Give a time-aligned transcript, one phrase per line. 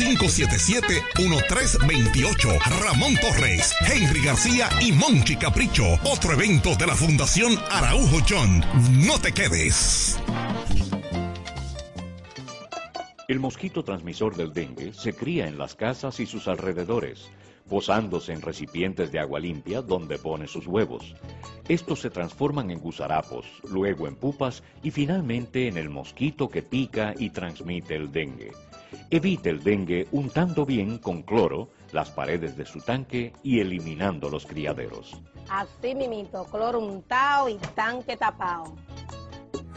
[0.00, 2.58] 577-1328.
[2.82, 5.84] Ramón Torres, Henry García y Monchi Capricho.
[6.04, 8.64] Otro evento de la Fundación Araujo John.
[9.06, 10.18] No te quedes.
[13.28, 17.30] El mosquito transmisor del dengue se cría en las casas y sus alrededores,
[17.68, 21.14] posándose en recipientes de agua limpia donde pone sus huevos.
[21.68, 27.14] Estos se transforman en gusarapos, luego en pupas y finalmente en el mosquito que pica
[27.16, 28.50] y transmite el dengue.
[29.10, 34.46] Evite el dengue untando bien con cloro las paredes de su tanque y eliminando los
[34.46, 35.20] criaderos.
[35.48, 38.76] Así mimito, cloro untado y tanque tapado.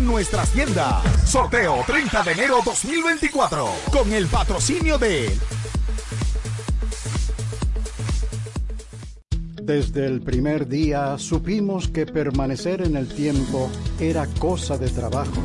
[0.00, 1.28] nuestra nuestras tiendas.
[1.28, 5.30] Sorteo 30 de enero 2024 con el patrocinio de
[9.62, 13.70] Desde el primer día supimos que permanecer en el tiempo
[14.00, 15.42] era cosa de trabajo.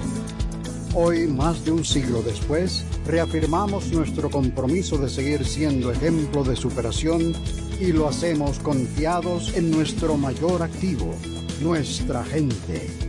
[0.95, 7.33] Hoy, más de un siglo después, reafirmamos nuestro compromiso de seguir siendo ejemplo de superación
[7.79, 11.13] y lo hacemos confiados en nuestro mayor activo,
[11.61, 13.08] nuestra gente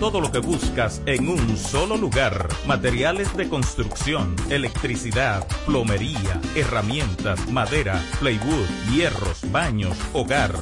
[0.00, 2.48] Todo lo que buscas en un solo lugar.
[2.66, 10.52] Materiales de construcción, electricidad, plomería, herramientas, madera, plywood, hierros, baños, hogar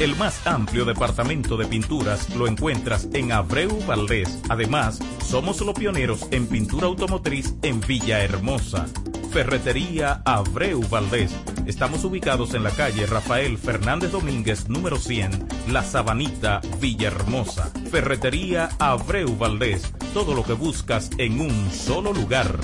[0.00, 4.40] el más amplio departamento de pinturas lo encuentras en Abreu Valdés.
[4.50, 8.86] Además, somos los pioneros en pintura automotriz en Villahermosa.
[9.30, 11.32] Ferretería Abreu Valdés.
[11.66, 17.70] Estamos ubicados en la calle Rafael Fernández Domínguez, número 100, La Sabanita, Villahermosa.
[17.90, 19.92] Ferretería Abreu Valdés.
[20.14, 22.56] Todo lo que buscas en un solo lugar.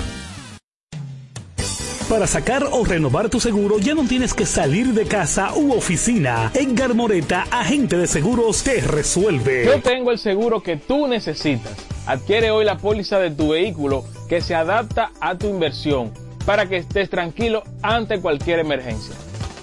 [2.09, 6.51] Para sacar o renovar tu seguro ya no tienes que salir de casa u oficina.
[6.55, 9.65] Edgar Moreta, agente de seguros, te resuelve.
[9.65, 11.73] Yo tengo el seguro que tú necesitas.
[12.07, 16.13] Adquiere hoy la póliza de tu vehículo que se adapta a tu inversión
[16.47, 19.15] para que estés tranquilo ante cualquier emergencia.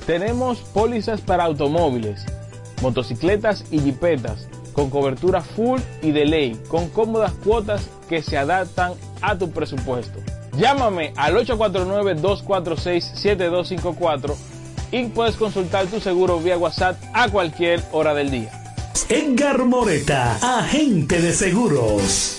[0.05, 2.25] Tenemos pólizas para automóviles,
[2.81, 8.93] motocicletas y jipetas con cobertura full y de ley, con cómodas cuotas que se adaptan
[9.21, 10.19] a tu presupuesto.
[10.57, 14.35] Llámame al 849-246-7254
[14.91, 18.51] y puedes consultar tu seguro vía WhatsApp a cualquier hora del día.
[19.09, 22.38] Edgar Moreta, agente de seguros.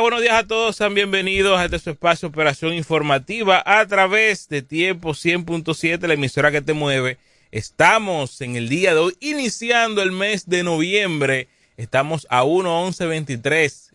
[0.00, 4.60] Buenos días a todos, sean bienvenidos a este su espacio Operación Informativa a través de
[4.60, 7.16] Tiempo 100.7, la emisora que te mueve.
[7.50, 13.92] Estamos en el día de hoy iniciando el mes de noviembre, estamos a 1.11.23,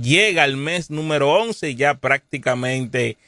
[0.00, 3.18] llega el mes número 11 y ya prácticamente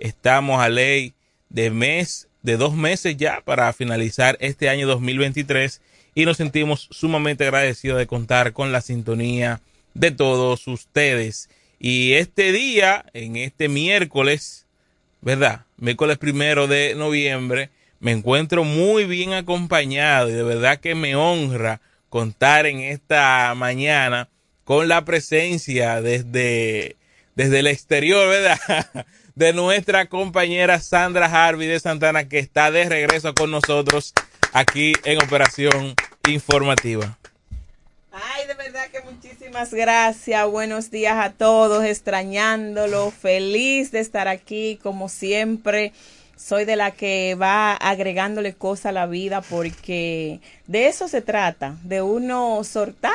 [0.00, 1.12] estamos a ley
[1.50, 5.82] de mes, de dos meses ya para finalizar este año 2023
[6.14, 9.60] y nos sentimos sumamente agradecidos de contar con la sintonía
[9.94, 11.48] de todos ustedes.
[11.78, 14.66] Y este día, en este miércoles,
[15.20, 15.62] ¿verdad?
[15.76, 21.80] Miércoles primero de noviembre, me encuentro muy bien acompañado y de verdad que me honra
[22.08, 24.28] contar en esta mañana
[24.64, 26.96] con la presencia desde,
[27.34, 29.06] desde el exterior, ¿verdad?
[29.34, 34.12] De nuestra compañera Sandra Harvey de Santana que está de regreso con nosotros
[34.52, 35.94] aquí en Operación
[36.28, 37.16] Informativa.
[38.12, 38.54] Ay, de
[39.52, 40.50] muchísimas gracias.
[40.50, 45.92] Buenos días a todos, extrañándolo, feliz de estar aquí como siempre.
[46.36, 51.76] Soy de la que va agregándole cosas a la vida porque de eso se trata,
[51.82, 53.12] de uno sortar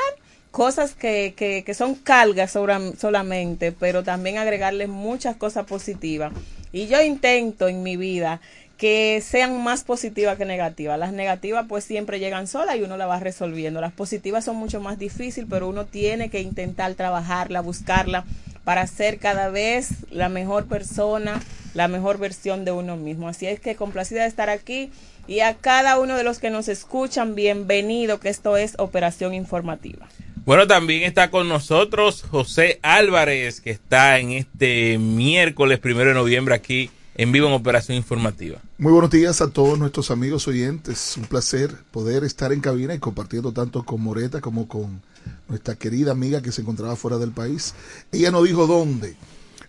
[0.52, 6.34] cosas que, que, que son cargas solamente, pero también agregarle muchas cosas positivas.
[6.72, 8.42] Y yo intento en mi vida
[8.78, 11.00] que sean más positivas que negativas.
[11.00, 13.82] Las negativas pues siempre llegan solas y uno la va resolviendo.
[13.82, 18.24] Las positivas son mucho más difíciles, pero uno tiene que intentar trabajarla, buscarla
[18.64, 21.42] para ser cada vez la mejor persona,
[21.74, 23.28] la mejor versión de uno mismo.
[23.28, 24.92] Así es que complacida de estar aquí
[25.28, 30.08] y a cada uno de los que nos escuchan, bienvenido que esto es Operación Informativa.
[30.46, 36.56] Bueno, también está con nosotros José Álvarez, que está en este miércoles primero de noviembre
[36.56, 38.60] aquí en vivo en Operación Informativa.
[38.78, 41.18] Muy buenos días a todos nuestros amigos oyentes.
[41.18, 45.02] Un placer poder estar en cabina y compartiendo tanto con Moreta como con
[45.48, 47.74] nuestra querida amiga que se encontraba fuera del país.
[48.12, 49.16] Ella no dijo dónde.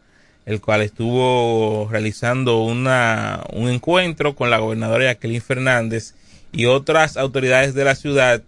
[0.47, 6.15] el cual estuvo realizando una, un encuentro con la gobernadora Jacqueline Fernández
[6.53, 8.43] y otras autoridades de la ciudad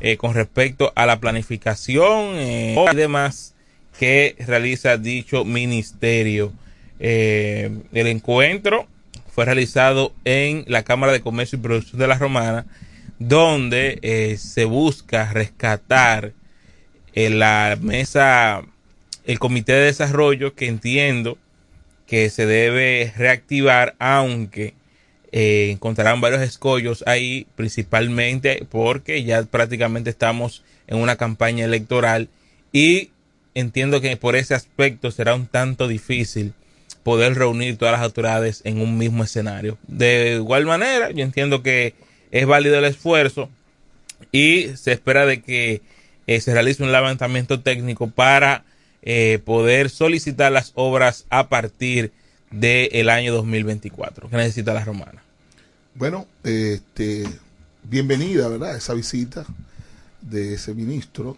[0.00, 3.54] eh, con respecto a la planificación eh, y demás
[3.98, 6.52] que realiza dicho ministerio.
[7.00, 8.86] Eh, el encuentro
[9.34, 12.66] fue realizado en la Cámara de Comercio y Producción de la Romana,
[13.18, 16.32] donde se busca rescatar
[17.14, 18.62] la mesa,
[19.24, 21.38] el Comité de Desarrollo, que entiendo
[22.06, 24.74] que se debe reactivar, aunque
[25.32, 32.28] eh, encontrarán varios escollos ahí, principalmente porque ya prácticamente estamos en una campaña electoral
[32.72, 33.10] y
[33.54, 36.52] entiendo que por ese aspecto será un tanto difícil
[37.02, 39.78] poder reunir todas las autoridades en un mismo escenario.
[39.86, 41.94] De igual manera, yo entiendo que
[42.30, 43.48] es válido el esfuerzo
[44.32, 45.82] y se espera de que
[46.26, 48.64] eh, se realice un levantamiento técnico para
[49.02, 52.10] eh, poder solicitar las obras a partir
[52.50, 55.22] del año 2024 que necesita la romana.
[55.94, 57.24] Bueno, este,
[57.82, 58.76] bienvenida, ¿verdad?
[58.76, 59.46] Esa visita
[60.20, 61.36] de ese ministro.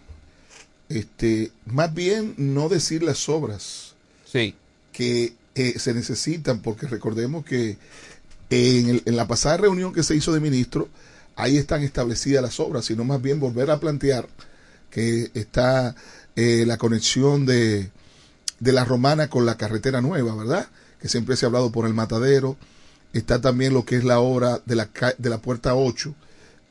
[0.89, 4.55] Este, más bien no decir las obras sí.
[4.91, 7.77] que eh, se necesitan, porque recordemos que
[8.49, 10.89] en, en, la pasada reunión que se hizo de ministro,
[11.35, 14.27] ahí están establecidas las obras, sino más bien volver a plantear
[14.89, 15.95] que está
[16.35, 17.91] eh, la conexión de,
[18.59, 20.67] de la romana con la carretera nueva, ¿verdad?
[21.01, 22.57] Que siempre se ha hablado por el matadero.
[23.13, 26.13] Está también lo que es la obra de la, de la puerta 8,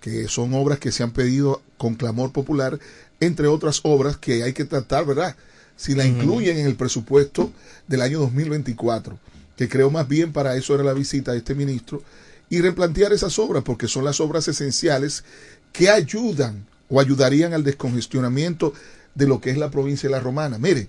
[0.01, 2.79] que son obras que se han pedido con clamor popular,
[3.21, 5.37] entre otras obras que hay que tratar, ¿verdad?
[5.77, 7.53] Si la incluyen en el presupuesto
[7.87, 9.19] del año 2024,
[9.57, 12.03] que creo más bien para eso era la visita de este ministro,
[12.51, 15.25] y replantear esas obras, porque son las obras esenciales
[15.73, 18.73] que ayudan o ayudarían al descongestionamiento
[19.15, 20.59] de lo que es la provincia de La Romana.
[20.59, 20.89] Mire,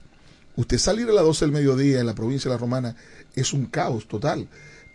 [0.60, 2.96] usted salir a las 12 del mediodía en la provincia de La Romana
[3.34, 4.48] es un caos total,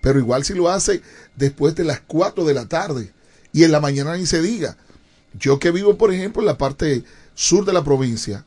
[0.03, 1.01] pero igual si lo hace
[1.37, 3.13] después de las 4 de la tarde
[3.53, 4.77] y en la mañana ni se diga.
[5.33, 7.03] Yo que vivo, por ejemplo, en la parte
[7.35, 8.45] sur de la provincia,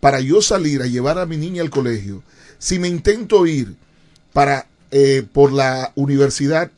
[0.00, 2.22] para yo salir a llevar a mi niña al colegio,
[2.58, 3.76] si me intento ir
[4.32, 6.70] para eh, por la universidad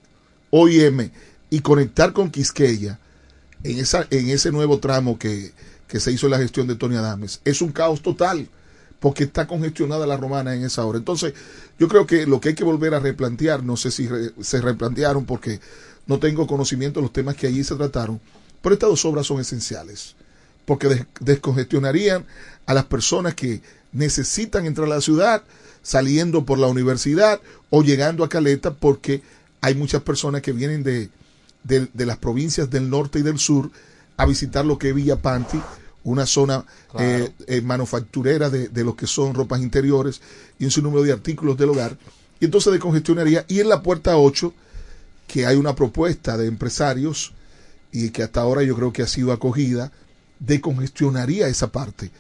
[0.51, 1.11] OIM
[1.51, 2.99] y conectar con Quisqueya,
[3.63, 5.53] en, esa, en ese nuevo tramo que,
[5.87, 7.41] que se hizo en la gestión de Tony Adames.
[7.45, 8.49] Es un caos total
[9.01, 10.99] porque está congestionada la romana en esa hora.
[10.99, 11.35] Entonces,
[11.79, 14.09] yo creo que lo que hay que volver a replantear, no sé si
[14.41, 15.61] se replantearon porque
[16.07, 18.21] no tengo conocimiento de los temas que allí se trataron,
[18.63, 20.17] pero estas dos obras son esenciales,
[20.65, 22.27] porque descongestionarían
[22.67, 23.63] a las personas que
[23.93, 25.43] necesitan entrar a la ciudad,
[25.83, 27.41] saliendo por la universidad
[27.71, 29.23] o llegando a Caleta, porque
[29.61, 31.11] hay muchas personas que vienen de,
[31.65, 33.71] de, las provincias del norte y del sur
[34.17, 35.61] a visitar lo que es Villa Panti,
[36.11, 36.65] una zona
[36.99, 40.21] eh, eh, manufacturera de, de, lo que son ropas interiores
[40.59, 41.97] y un sinnúmero de artículos del hogar.
[42.41, 43.45] Y entonces de congestionaría.
[43.49, 44.53] Y en la puerta 8,
[45.27, 47.33] que hay una propuesta de empresarios
[47.93, 49.93] y que hasta ahora yo creo que ha sido acogida,
[50.39, 52.11] de congestionaría esa parte.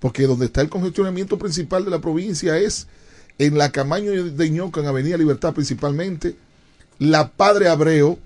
[0.00, 2.86] Porque donde está el congestionamiento principal de la provincia es
[3.38, 6.36] en la Camaño de Ñoca, en Avenida Libertad principalmente,
[6.98, 8.18] la Padre Abreu,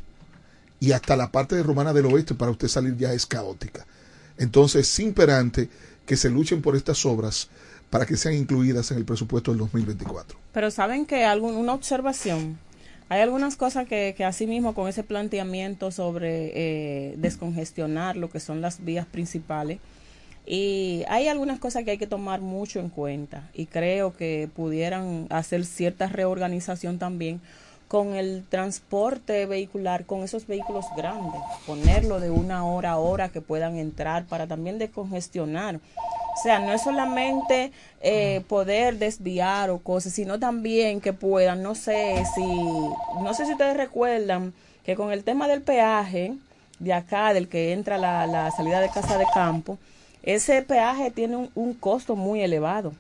[0.81, 3.87] y hasta la parte de Romana del Oeste para usted salir ya es caótica.
[4.39, 5.69] Entonces, es imperante
[6.07, 7.49] que se luchen por estas obras
[7.91, 10.39] para que sean incluidas en el presupuesto del 2024.
[10.53, 12.59] Pero saben que algún, una observación,
[13.09, 18.61] hay algunas cosas que, que asimismo con ese planteamiento sobre eh, descongestionar lo que son
[18.61, 19.79] las vías principales,
[20.45, 25.27] y hay algunas cosas que hay que tomar mucho en cuenta y creo que pudieran
[25.31, 27.41] hacer cierta reorganización también
[27.93, 33.43] con el transporte vehicular, con esos vehículos grandes, ponerlo de una hora a hora que
[33.43, 35.77] puedan entrar para también descongestionar.
[35.77, 37.71] O sea, no es solamente
[38.01, 42.47] eh, poder desviar o cosas, sino también que puedan, no sé si,
[43.23, 44.55] no sé si ustedes recuerdan
[44.87, 46.33] que con el tema del peaje
[46.79, 49.77] de acá, del que entra la, la salida de casa de campo,
[50.23, 52.95] ese peaje tiene un costo muy elevado.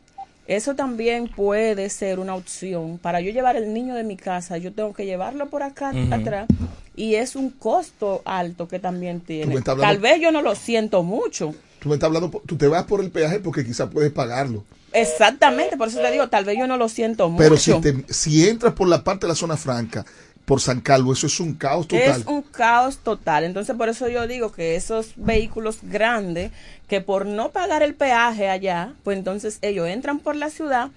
[0.56, 2.99] Eso también puede ser una opción.
[2.99, 6.47] Para yo llevar el niño de mi casa, yo tengo que llevarlo por acá atrás
[6.94, 9.62] y es un costo alto que también tiene.
[9.62, 11.54] Tal vez yo no lo siento mucho.
[11.78, 14.62] Tú me estás hablando, tú te vas por el peaje porque quizás puedes pagarlo.
[14.92, 17.42] Exactamente, por eso te digo, tal vez yo no lo siento mucho.
[17.42, 17.73] Pero si,
[18.11, 20.04] si entras por la parte de la zona franca,
[20.45, 22.21] por San Calvo, eso es un caos total.
[22.21, 23.45] Es un caos total.
[23.45, 26.51] Entonces, por eso yo digo que esos vehículos grandes,
[26.89, 30.91] que por no pagar el peaje allá, pues entonces ellos entran por la ciudad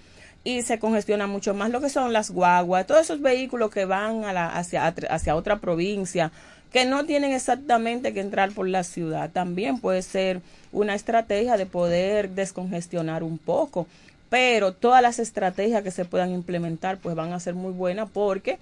[0.43, 4.25] y se congestiona mucho más lo que son las guaguas, todos esos vehículos que van
[4.25, 6.31] a la, hacia, hacia otra provincia,
[6.71, 9.31] que no tienen exactamente que entrar por la ciudad.
[9.31, 13.87] También puede ser una estrategia de poder descongestionar un poco,
[14.29, 18.59] pero todas las estrategias que se puedan implementar pues van a ser muy buenas porque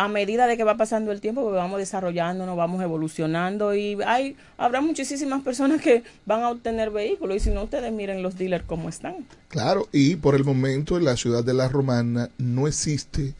[0.00, 3.98] a medida de que va pasando el tiempo, pues vamos desarrollando, nos vamos evolucionando y
[4.06, 8.38] hay habrá muchísimas personas que van a obtener vehículos y si no ustedes miren los
[8.38, 9.26] dealers cómo están.
[9.48, 13.34] Claro, y por el momento en la ciudad de La Romana no existe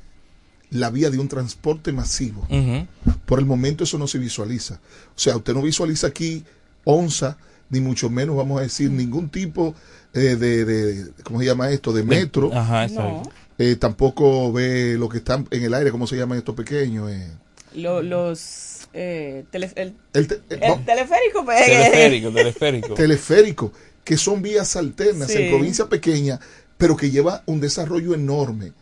[0.69, 2.47] la vía de un transporte masivo.
[3.25, 4.81] Por el momento eso no se visualiza.
[5.17, 6.45] O sea, usted no visualiza aquí
[6.85, 7.39] onza,
[7.71, 9.75] ni mucho menos vamos a decir ningún tipo
[10.13, 11.91] eh, de, de, ¿cómo se llama esto?
[11.95, 12.53] De metro.
[12.53, 13.23] Ajá, no.
[13.63, 17.11] Eh, tampoco ve lo que están en el aire, ¿cómo se llaman estos pequeños?
[17.11, 17.31] Eh.
[17.75, 20.83] los eh, tele, el, el, te, el no.
[20.83, 21.67] teleférico, pues.
[21.67, 22.95] teleférico, teleférico.
[22.95, 25.43] teleférico, que son vías alternas sí.
[25.43, 26.41] en provincia pequeña,
[26.79, 28.73] pero que lleva un desarrollo enorme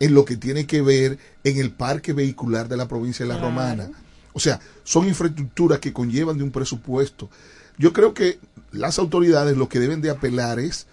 [0.00, 3.38] en lo que tiene que ver en el parque vehicular de la provincia de La
[3.38, 3.50] claro.
[3.50, 3.90] Romana.
[4.32, 7.30] O sea, son infraestructuras que conllevan de un presupuesto.
[7.78, 8.40] Yo creo que
[8.72, 10.88] las autoridades lo que deben de apelar es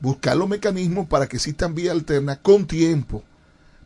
[0.00, 3.22] buscar los mecanismos para que existan vías alternas con tiempo,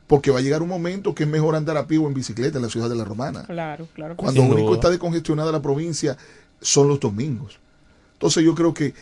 [0.06, 2.58] porque va a llegar un momento que es mejor andar a pie o en bicicleta
[2.58, 3.44] en la ciudad de La Romana.
[3.44, 4.16] Claro, claro.
[4.16, 6.16] Cuando lo único está descongestionada la provincia
[6.60, 7.58] son los domingos.
[8.14, 8.94] Entonces yo creo que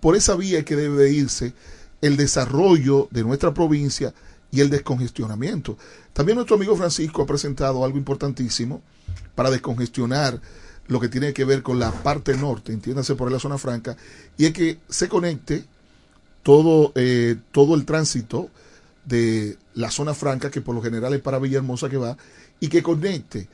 [0.00, 1.54] por esa vía es que debe irse
[2.00, 4.14] el desarrollo de nuestra provincia
[4.50, 5.76] y el descongestionamiento.
[6.12, 8.82] También nuestro amigo Francisco ha presentado algo importantísimo
[9.34, 10.40] para descongestionar
[10.86, 13.96] lo que tiene que ver con la parte norte, entiéndase por la zona franca,
[14.36, 15.64] y es que se conecte
[16.42, 18.48] todo, eh, todo el tránsito
[19.04, 22.16] de la zona franca, que por lo general es para Villahermosa que va,
[22.60, 23.48] y que conecte.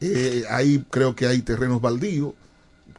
[0.00, 2.34] Eh, ahí creo que hay terrenos baldíos,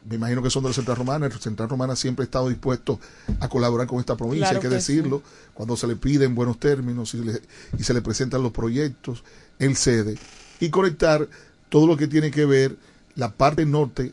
[0.08, 3.00] me imagino que son de la Central Romana, el Central Romana siempre ha estado dispuesto
[3.40, 5.50] a colaborar con esta provincia, claro hay que, que decirlo, sí.
[5.54, 7.40] cuando se le pide en buenos términos y, le,
[7.78, 9.24] y se le presentan los proyectos,
[9.58, 10.18] él cede,
[10.60, 11.26] y conectar
[11.68, 12.76] todo lo que tiene que ver
[13.16, 14.12] la parte norte,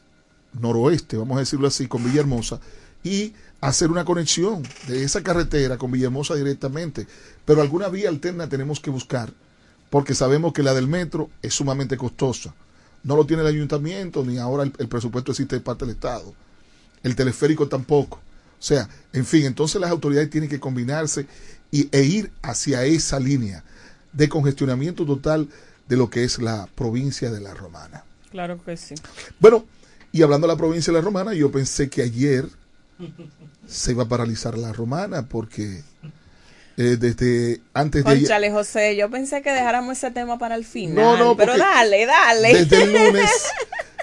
[0.59, 2.59] noroeste, vamos a decirlo así, con Villahermosa,
[3.03, 7.07] y hacer una conexión de esa carretera con Villahermosa directamente.
[7.45, 9.31] Pero alguna vía alterna tenemos que buscar,
[9.89, 12.53] porque sabemos que la del metro es sumamente costosa.
[13.03, 16.33] No lo tiene el ayuntamiento, ni ahora el, el presupuesto existe de parte del Estado.
[17.03, 18.17] El teleférico tampoco.
[18.17, 21.25] O sea, en fin, entonces las autoridades tienen que combinarse
[21.71, 23.63] y, e ir hacia esa línea
[24.13, 25.49] de congestionamiento total
[25.87, 28.03] de lo que es la provincia de La Romana.
[28.29, 28.93] Claro que sí.
[29.39, 29.65] Bueno,
[30.11, 32.47] y hablando de la provincia de La Romana, yo pensé que ayer
[33.71, 35.83] se iba a paralizar la romana porque
[36.77, 40.65] eh, desde antes de Conchale, ayer, José, yo pensé que dejáramos ese tema para el
[40.65, 42.65] final, no, no, pero dale, dale.
[42.65, 43.31] Desde el lunes,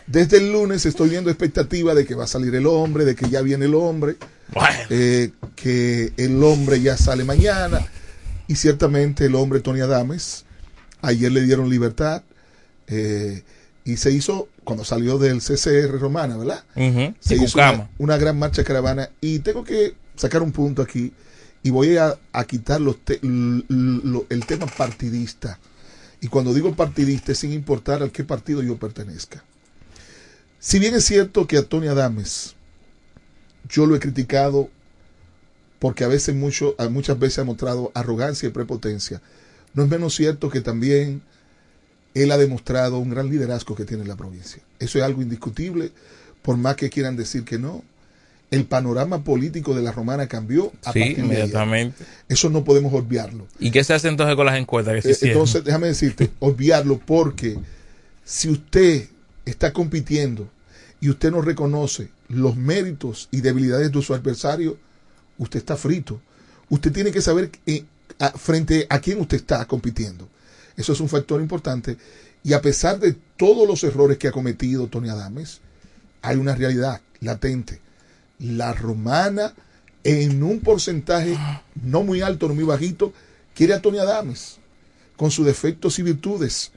[0.06, 3.28] desde el lunes estoy viendo expectativa de que va a salir el hombre, de que
[3.28, 4.16] ya viene el hombre,
[4.52, 4.78] bueno.
[4.90, 7.86] eh, que el hombre ya sale mañana
[8.46, 10.44] y ciertamente el hombre Tony Adames
[11.02, 12.22] ayer le dieron libertad
[12.86, 13.42] eh,
[13.88, 16.62] y se hizo cuando salió del CCR Romana, ¿verdad?
[16.76, 17.14] Uh -huh.
[17.20, 21.14] Se hizo una, una, gran marcha caravana y tengo que sacar un punto aquí
[21.62, 25.58] y voy a, a quitar los te, lo, el tema partidista.
[26.20, 29.42] Y cuando digo partidista es sin importar al qué partido yo pertenezca.
[30.58, 32.56] Si bien es cierto que a Tony Adames
[33.70, 34.68] yo lo he criticado
[35.78, 39.22] porque a veces mucho, muchas veces ha mostrado arrogancia y prepotencia,
[39.72, 41.22] no es menos cierto que también
[42.14, 44.62] él ha demostrado un gran liderazgo que tiene la provincia.
[44.78, 45.92] Eso es algo indiscutible,
[46.42, 47.82] por más que quieran decir que no.
[48.50, 52.02] El panorama político de la romana cambió a sí, partir inmediatamente.
[52.02, 53.46] De Eso no podemos obviarlo.
[53.58, 55.02] ¿Y qué se hace entonces con las encuestas?
[55.02, 57.58] Que se eh, entonces, déjame decirte, obviarlo porque
[58.24, 59.06] si usted
[59.44, 60.48] está compitiendo
[61.00, 64.78] y usted no reconoce los méritos y debilidades de su adversario,
[65.38, 66.20] usted está frito.
[66.70, 67.84] Usted tiene que saber eh,
[68.18, 70.28] a, frente a quién usted está compitiendo.
[70.78, 71.98] Eso es un factor importante.
[72.44, 75.60] Y a pesar de todos los errores que ha cometido Tony Adames,
[76.22, 77.80] hay una realidad latente.
[78.38, 79.54] La romana,
[80.04, 81.36] en un porcentaje
[81.82, 83.12] no muy alto, no muy bajito,
[83.56, 84.58] quiere a Tony Adames,
[85.16, 86.70] con sus defectos y virtudes.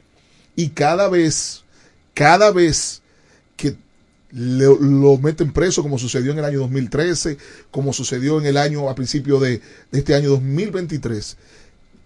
[0.56, 1.64] Y cada vez,
[2.16, 3.04] cada vez
[3.56, 3.76] que
[4.32, 7.38] lo, meten preso, como sucedió en el año 2013,
[7.70, 9.62] como sucedió en el año, a principio de,
[9.92, 11.38] de este año 2023,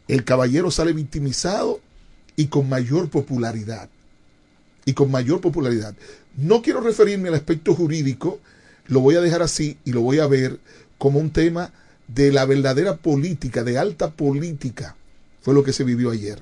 [0.10, 1.79] el caballero sale victimizado
[2.35, 3.89] y con mayor popularidad.
[4.85, 5.95] Y con mayor popularidad.
[6.37, 8.39] No quiero referirme al aspecto jurídico,
[8.87, 10.59] lo voy a dejar así y lo voy a ver
[10.97, 11.71] como un tema
[12.07, 14.95] de la verdadera política, de alta política.
[15.41, 16.41] Fue lo que se vivió ayer.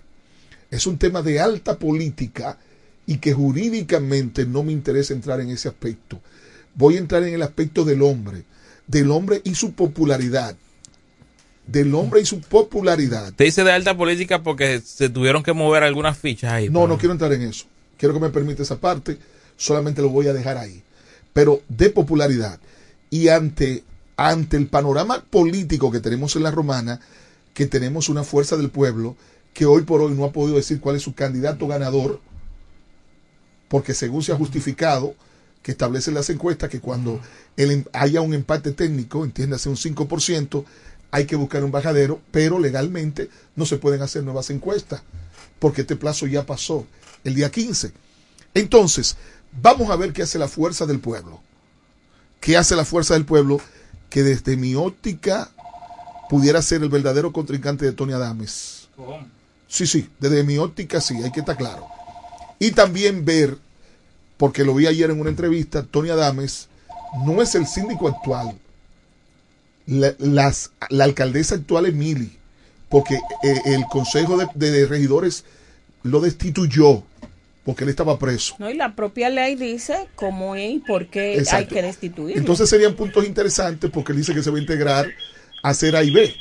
[0.72, 2.58] Es un tema de alta política
[3.06, 6.20] y que jurídicamente no me interesa entrar en ese aspecto.
[6.76, 8.44] Voy a entrar en el aspecto del hombre,
[8.88, 10.56] del hombre y su popularidad.
[11.68, 13.34] Del hombre y su popularidad.
[13.34, 16.70] Te dice de alta política porque se tuvieron que mover algunas fichas ahí.
[16.70, 17.66] No, no quiero entrar en eso.
[17.98, 19.18] Quiero que me permita esa parte.
[19.56, 20.84] Solamente lo voy a dejar ahí.
[21.32, 22.60] Pero de popularidad.
[23.10, 23.84] Y ante,
[24.18, 27.00] ante el panorama político que tenemos en la romana,
[27.54, 29.16] que tenemos una fuerza del pueblo
[29.54, 32.20] que hoy por hoy no ha podido decir cuál es su candidato ganador,
[33.68, 35.16] porque según se ha justificado,
[35.62, 37.22] que establecen las encuestas, que cuando
[37.56, 40.66] el, haya un empate técnico, entiéndase un 5%,
[41.14, 45.04] hay que buscar un bajadero, pero legalmente no se pueden hacer nuevas encuestas,
[45.60, 46.88] porque este plazo ya pasó
[47.24, 47.92] el día 15.
[48.56, 49.16] Entonces,
[49.62, 51.40] vamos a ver qué hace la fuerza del pueblo.
[52.40, 53.62] ¿Qué hace la fuerza del pueblo?
[54.10, 55.52] Que desde mi óptica
[56.32, 58.90] pudiera ser el verdadero contrincante de Tony Adames.
[59.68, 61.86] Sí, sí, desde mi óptica sí, hay que estar claro.
[62.58, 63.60] Y también ver,
[64.38, 66.70] porque lo vi ayer en una entrevista, Tony Adames
[67.24, 68.58] no es el síndico actual.
[69.86, 72.32] La, las, la alcaldesa actual es Mili,
[72.90, 75.44] porque eh, el consejo de, de, regidores
[76.04, 77.04] lo destituyó
[77.66, 78.56] porque él estaba preso.
[78.60, 81.58] No, y la propia ley dice cómo es y por qué Exacto.
[81.58, 82.40] hay que destituirlo.
[82.40, 85.08] Entonces serían puntos interesantes porque él dice que se va a integrar
[85.62, 86.34] a hacer A y B.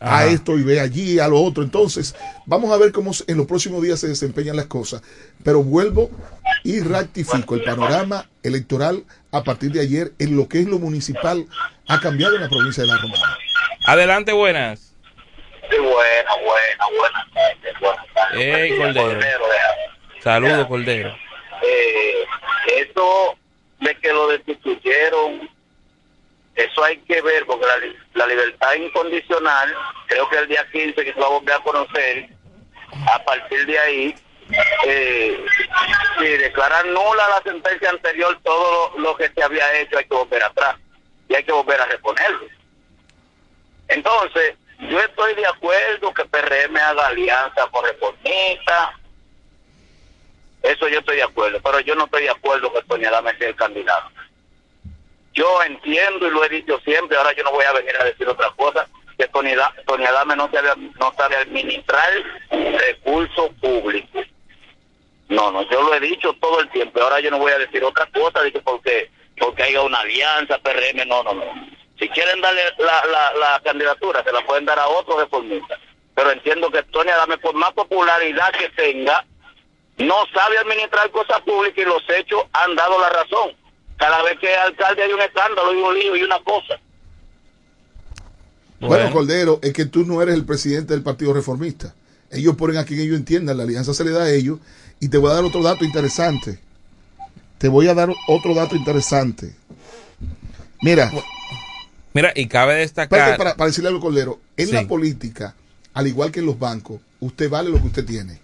[0.00, 0.18] Ajá.
[0.18, 1.62] A esto y B allí, a lo otro.
[1.62, 2.14] Entonces,
[2.46, 5.02] vamos a ver cómo en los próximos días se desempeñan las cosas.
[5.42, 6.10] Pero vuelvo
[6.64, 7.54] y rectifico.
[7.54, 11.46] El panorama electoral a partir de ayer en lo que es lo municipal
[11.88, 13.38] ha cambiado en la provincia de La Romana.
[13.86, 14.94] Adelante, buenas.
[15.70, 18.38] Sí, buena, buena, buenas Buenas tardes.
[18.38, 19.08] Hey, Cordero.
[19.08, 19.44] Cordero
[20.22, 21.16] Saludos, Cordero.
[21.62, 22.24] Eh,
[22.76, 23.36] eso
[23.80, 25.48] de que lo destituyeron
[26.58, 27.76] eso hay que ver, porque la,
[28.14, 29.72] la, libertad incondicional,
[30.08, 32.28] creo que el día 15 que se va a volver a conocer,
[33.12, 34.14] a partir de ahí,
[34.84, 35.46] eh,
[36.18, 40.42] si declaran nula la sentencia anterior, todo lo, que se había hecho hay que volver
[40.42, 40.74] atrás
[41.28, 42.48] y hay que volver a reponerlo.
[43.86, 48.98] Entonces, yo estoy de acuerdo que PRM haga alianza por reformista,
[50.64, 53.48] eso yo estoy de acuerdo, pero yo no estoy de acuerdo que Tony Adame sea
[53.48, 54.17] el candidato
[55.38, 58.28] yo entiendo y lo he dicho siempre, ahora yo no voy a venir a decir
[58.28, 62.10] otra cosa, que Tony, Adame no sabe, no sabe administrar
[62.50, 64.26] recursos públicos.
[65.28, 67.84] No, no, yo lo he dicho todo el tiempo, ahora yo no voy a decir
[67.84, 71.44] otra cosa, de que porque, porque haya una alianza, PRM, no, no, no.
[72.00, 75.78] Si quieren darle la, la, la candidatura, se la pueden dar a otros reformistas.
[76.14, 79.24] Pero entiendo que Tony Adame, por más popularidad que tenga,
[79.98, 83.57] no sabe administrar cosas públicas y los hechos han dado la razón
[83.98, 86.80] cada vez que alcalde hay un escándalo y un lío y una cosa.
[88.80, 88.94] Bueno.
[88.94, 91.94] bueno, Cordero, es que tú no eres el presidente del Partido Reformista.
[92.30, 94.60] Ellos ponen a quien ellos entiendan, la alianza se le da a ellos.
[95.00, 96.60] Y te voy a dar otro dato interesante.
[97.58, 99.54] Te voy a dar otro dato interesante.
[100.80, 101.10] Mira.
[102.12, 103.36] Mira, y cabe destacar.
[103.36, 104.72] Para, para decirle algo, Cordero, en sí.
[104.72, 105.54] la política,
[105.94, 108.38] al igual que en los bancos, usted vale lo que usted tiene.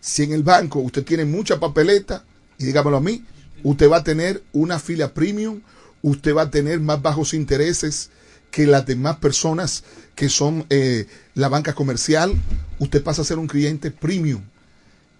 [0.00, 2.24] Si en el banco usted tiene mucha papeleta,
[2.58, 3.24] y dígamelo a mí,
[3.64, 5.62] usted va a tener una fila premium,
[6.02, 8.10] usted va a tener más bajos intereses
[8.52, 9.82] que las demás personas
[10.14, 12.32] que son eh, la banca comercial,
[12.78, 14.42] usted pasa a ser un cliente premium.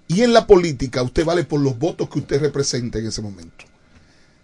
[0.06, 3.64] Y en la política usted vale por los votos que usted representa en ese momento.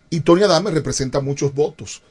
[0.08, 2.02] Y Tony Adame representa muchos votos.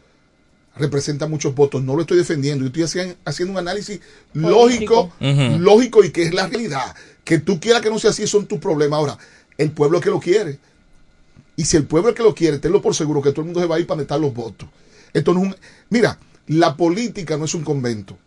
[0.78, 1.84] Representa muchos votos.
[1.84, 2.64] No lo estoy defendiendo.
[2.64, 4.00] Yo estoy haciendo un análisis
[4.34, 5.58] lógico, uh -huh.
[5.58, 6.96] lógico y que es la realidad.
[7.26, 9.00] Que tú quieras que no sea así, son tus problemas.
[9.00, 9.18] Ahora,
[9.58, 10.60] el pueblo que lo quiere.
[11.60, 13.60] Y si el pueblo es que lo quiere, tenlo por seguro que todo el mundo
[13.60, 14.70] se va a ir para meter los votos.
[15.12, 15.56] Esto no es un.
[15.90, 16.18] Mira,
[16.48, 18.18] la política no es un convento.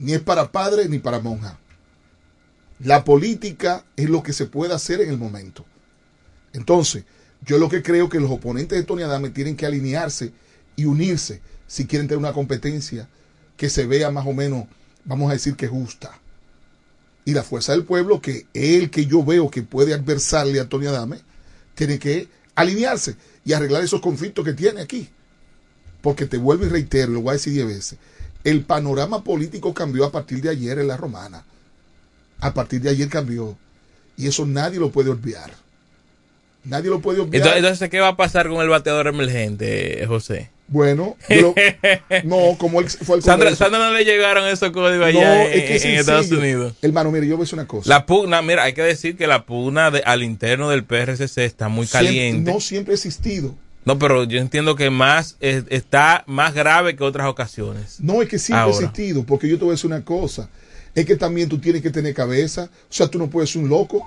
[0.00, 1.54] Ni es para padres ni para monjas.
[2.80, 5.64] La política es lo que se puede hacer en el momento.
[6.52, 7.04] Entonces,
[7.42, 10.32] yo lo que creo que los oponentes de Tony Adame tienen que alinearse
[10.74, 13.08] y unirse si quieren tener una competencia
[13.56, 14.64] que se vea más o menos,
[15.04, 16.18] vamos a decir que justa.
[17.24, 20.68] Y la fuerza del pueblo, que es el que yo veo que puede adversarle a
[20.68, 21.20] Tony Adame,
[21.76, 25.08] tiene que alinearse y arreglar esos conflictos que tiene aquí.
[26.00, 27.98] Porque te vuelvo y reitero, lo voy a decir diez veces,
[28.42, 31.44] el panorama político cambió a partir de ayer en la romana.
[32.40, 33.56] A partir de ayer cambió.
[34.16, 35.52] Y eso nadie lo puede olvidar.
[36.64, 37.56] Nadie lo puede olvidar.
[37.56, 40.50] Entonces, ¿qué va a pasar con el bateador emergente, José?
[40.68, 41.54] Bueno, pero,
[42.24, 45.82] no, como él fue al Sandra, Sandra, no le llegaron esos códigos allá no, es
[45.82, 46.74] que en Estados Unidos.
[46.82, 47.88] Hermano, mire, yo voy a decir una cosa.
[47.88, 51.68] La pugna, mira, hay que decir que la pugna de, al interno del PRCC está
[51.68, 52.32] muy caliente.
[52.32, 53.54] Siempre, no siempre ha existido.
[53.84, 57.98] No, pero yo entiendo que más es, está más grave que otras ocasiones.
[58.00, 60.48] No, es que siempre ha existido, porque yo te voy a decir una cosa.
[60.96, 62.68] es que también tú tienes que tener cabeza.
[62.90, 64.02] O sea, tú no puedes ser un loco.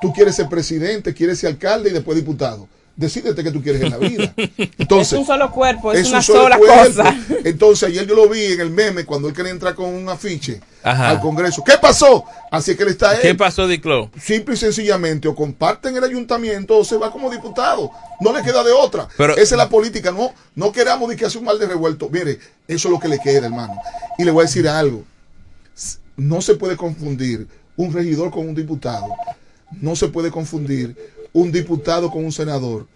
[0.00, 2.68] Tú quieres ser presidente, quieres ser alcalde y después diputado.
[2.94, 4.34] Decídete que tú quieres en la vida.
[4.78, 6.84] Entonces, es un solo cuerpo, es, es una un solo sola cuerpo.
[6.84, 7.16] cosa.
[7.42, 10.60] Entonces, ayer yo lo vi en el meme cuando él quería entrar con un afiche
[10.82, 11.08] Ajá.
[11.08, 11.64] al Congreso.
[11.64, 12.24] ¿Qué pasó?
[12.50, 13.36] Así que él está ¿Qué él.
[13.36, 14.10] pasó, Diclo?
[14.20, 17.90] Simple y sencillamente, o comparten el ayuntamiento o se va como diputado.
[18.20, 19.08] No le queda de otra.
[19.16, 20.12] Pero- Esa es la política.
[20.12, 22.10] No, no queramos de que hace un mal de revuelto.
[22.10, 23.74] Mire, eso es lo que le queda, hermano.
[24.18, 25.02] Y le voy a decir algo.
[26.16, 29.06] No se puede confundir un regidor con un diputado.
[29.80, 30.94] No se puede confundir
[31.32, 32.86] un diputado con un senador.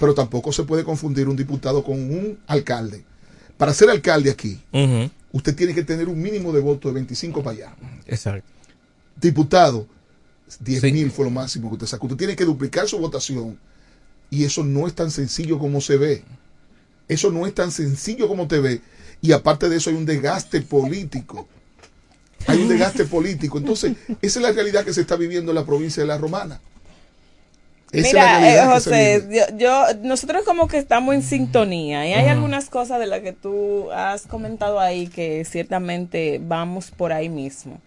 [0.00, 3.04] Pero tampoco se puede confundir un diputado con un alcalde.
[3.56, 4.60] Para ser alcalde aquí,
[5.32, 7.76] usted tiene que tener un mínimo de votos de 25 para allá.
[8.06, 8.50] Exacto.
[9.20, 9.86] Diputado,
[10.60, 12.06] 10 mil fue lo máximo que usted sacó.
[12.06, 13.58] Usted tiene que duplicar su votación.
[14.28, 16.24] Y eso no es tan sencillo como se ve.
[17.08, 18.82] Eso no es tan sencillo como te ve.
[19.22, 21.48] Y aparte de eso hay un desgaste político.
[22.46, 23.58] Hay un desgaste político.
[23.58, 26.60] Entonces, esa es la realidad que se está viviendo en la provincia de La Romana.
[27.96, 32.12] Esa es la Mira, eh, José, yo, yo- nosotros como que estamos en sintonía y
[32.14, 37.28] hay algunas cosas de las que tú has comentado ahí que ciertamente vamos por ahí
[37.28, 37.78] mismo.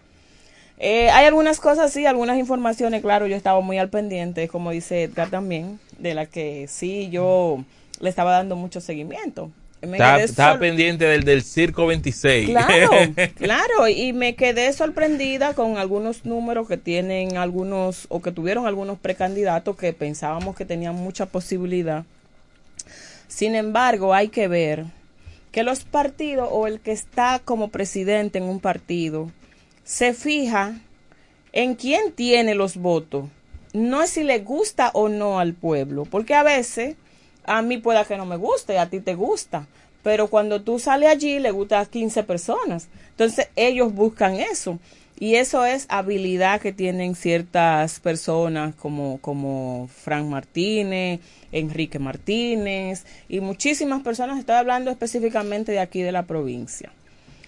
[0.78, 5.02] Eh, hay algunas cosas, sí, algunas informaciones, claro, yo estaba muy al pendiente, como dice
[5.04, 7.62] Edgar también, de la que sí yo
[8.00, 9.50] le estaba dando mucho seguimiento.
[9.82, 12.50] Me estaba sor- pendiente del, del Circo 26.
[12.50, 12.90] Claro,
[13.36, 18.98] claro, y me quedé sorprendida con algunos números que tienen algunos o que tuvieron algunos
[18.98, 22.04] precandidatos que pensábamos que tenían mucha posibilidad.
[23.28, 24.86] Sin embargo, hay que ver
[25.52, 29.30] que los partidos o el que está como presidente en un partido
[29.84, 30.74] se fija
[31.52, 33.26] en quién tiene los votos.
[33.72, 36.96] No es si le gusta o no al pueblo, porque a veces
[37.50, 39.66] a mí pueda que no me guste, a ti te gusta,
[40.04, 42.88] pero cuando tú sales allí le gusta a 15 personas.
[43.10, 44.78] Entonces ellos buscan eso.
[45.18, 51.20] Y eso es habilidad que tienen ciertas personas como, como Frank Martínez,
[51.52, 54.38] Enrique Martínez y muchísimas personas.
[54.38, 56.90] Estoy hablando específicamente de aquí de la provincia.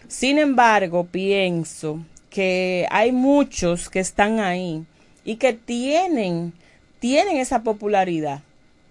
[0.09, 4.85] Sin embargo, pienso que hay muchos que están ahí
[5.25, 6.53] y que tienen,
[6.99, 8.43] tienen esa popularidad,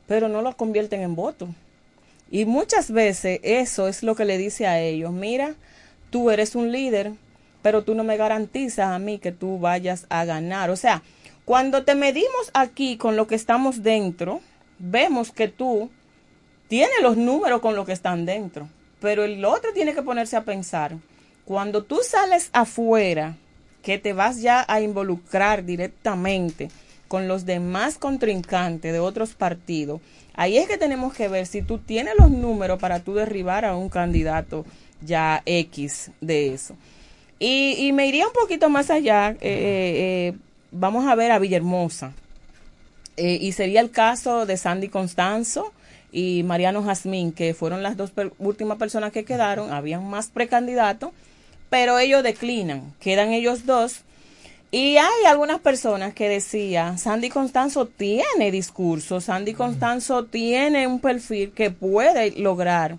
[0.07, 1.47] pero no lo convierten en voto.
[2.29, 5.55] Y muchas veces eso es lo que le dice a ellos, mira,
[6.09, 7.11] tú eres un líder,
[7.61, 10.69] pero tú no me garantizas a mí que tú vayas a ganar.
[10.69, 11.03] O sea,
[11.45, 14.41] cuando te medimos aquí con lo que estamos dentro,
[14.79, 15.89] vemos que tú
[16.67, 20.45] tienes los números con lo que están dentro, pero el otro tiene que ponerse a
[20.45, 20.95] pensar,
[21.43, 23.35] cuando tú sales afuera,
[23.81, 26.69] que te vas ya a involucrar directamente
[27.12, 30.00] con los demás contrincantes de otros partidos,
[30.34, 33.76] ahí es que tenemos que ver si tú tienes los números para tú derribar a
[33.76, 34.65] un candidato
[35.02, 36.74] ya X de eso.
[37.38, 40.34] Y, me iría un poquito más allá, eh, eh,
[40.71, 42.13] vamos a ver a Villahermosa,
[43.17, 45.74] eh, y sería el caso de Sandy Constanzo
[46.13, 51.12] y Mariano Jazmín, que fueron las dos últimas personas que quedaron, habían más precandidatos,
[51.69, 54.06] pero ellos declinan, quedan ellos dos.
[54.73, 61.51] Y hay algunas personas que decían, Sandy Constanzo tiene discurso, Sandy Constanzo tiene un perfil
[61.51, 62.97] que puede lograr,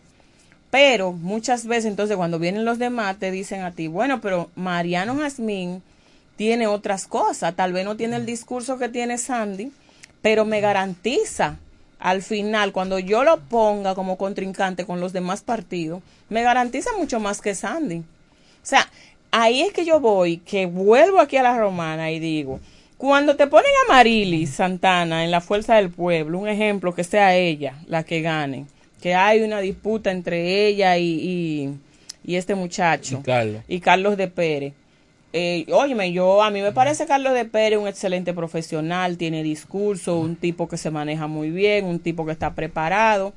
[0.70, 5.16] pero muchas veces entonces cuando vienen los demás te dicen a ti, bueno, pero Mariano
[5.16, 5.82] Jazmín
[6.37, 9.72] tiene otras cosas, tal vez no tiene el discurso que tiene Sandy,
[10.20, 11.56] pero me garantiza
[12.02, 17.20] al final, cuando yo lo ponga como contrincante con los demás partidos, me garantiza mucho
[17.20, 17.98] más que Sandy.
[17.98, 18.88] O sea,
[19.32, 22.60] ahí es que yo voy, que vuelvo aquí a la romana y digo,
[22.96, 27.34] cuando te ponen a Marily Santana en la fuerza del pueblo, un ejemplo que sea
[27.34, 28.66] ella la que gane,
[29.00, 31.74] que hay una disputa entre ella y, y,
[32.24, 33.62] y este muchacho Y Carlos.
[33.66, 34.74] y Carlos de Pérez.
[35.32, 40.18] Eh, óyeme, yo a mí me parece Carlos de Pérez un excelente profesional, tiene discurso,
[40.18, 43.32] un tipo que se maneja muy bien, un tipo que está preparado.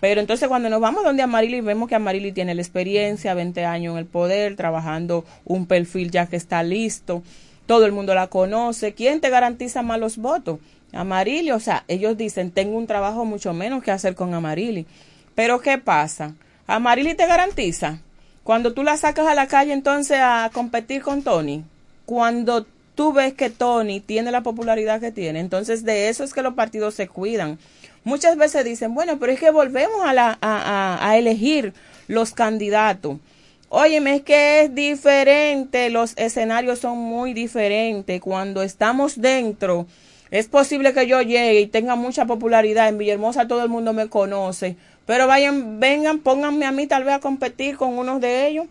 [0.00, 3.92] Pero entonces cuando nos vamos donde Amarili vemos que Amarili tiene la experiencia, 20 años
[3.92, 7.22] en el poder, trabajando un perfil ya que está listo,
[7.66, 8.94] todo el mundo la conoce.
[8.94, 10.60] ¿Quién te garantiza más los votos?
[10.92, 14.86] Amarili, o sea, ellos dicen, tengo un trabajo mucho menos que hacer con Amarili.
[15.34, 16.34] Pero ¿qué pasa?
[16.66, 18.00] Amarili te garantiza.
[18.44, 21.64] Cuando tú la sacas a la calle entonces a competir con Tony,
[22.06, 26.42] cuando tú ves que Tony tiene la popularidad que tiene, entonces de eso es que
[26.42, 27.58] los partidos se cuidan.
[28.08, 31.74] Muchas veces dicen, bueno, pero es que volvemos a, la, a, a, a elegir
[32.06, 33.18] los candidatos.
[33.68, 38.18] Óyeme, es que es diferente, los escenarios son muy diferentes.
[38.22, 39.86] Cuando estamos dentro,
[40.30, 42.88] es posible que yo llegue y tenga mucha popularidad.
[42.88, 44.76] En Villahermosa todo el mundo me conoce.
[45.04, 48.66] Pero vayan, vengan, pónganme a mí tal vez a competir con unos de ellos.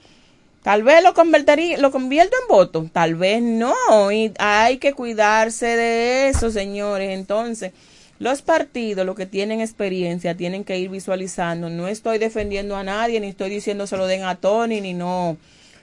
[0.63, 5.67] Tal vez lo convertiría, lo convierto en voto, tal vez no, y hay que cuidarse
[5.67, 7.11] de eso, señores.
[7.11, 7.71] Entonces,
[8.19, 11.69] los partidos, los que tienen experiencia, tienen que ir visualizando.
[11.69, 15.37] No estoy defendiendo a nadie, ni estoy diciendo se lo den a Tony, ni no,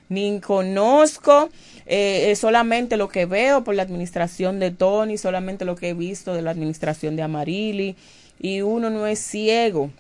[0.08, 1.50] ni conozco.
[1.86, 6.34] Eh, solamente lo que veo por la administración de Tony, solamente lo que he visto
[6.34, 7.96] de la administración de Amarili.
[8.40, 9.90] Y uno no es ciego.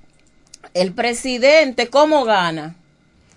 [0.72, 2.76] El presidente, ¿cómo gana?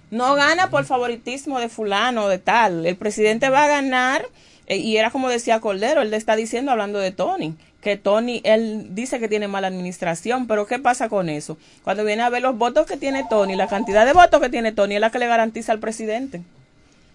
[0.10, 2.86] no gana por favoritismo de fulano, de tal.
[2.86, 4.26] El presidente va a ganar,
[4.68, 7.56] eh, y era como decía Cordero, él le está diciendo, hablando de Tony,
[7.88, 11.58] que Tony, él dice que tiene mala administración, pero ¿qué pasa con eso?
[11.86, 14.74] Cuando viene a ver los votos que tiene Tony, la cantidad de votos que tiene
[14.74, 16.42] Tony es la que le garantiza al presidente.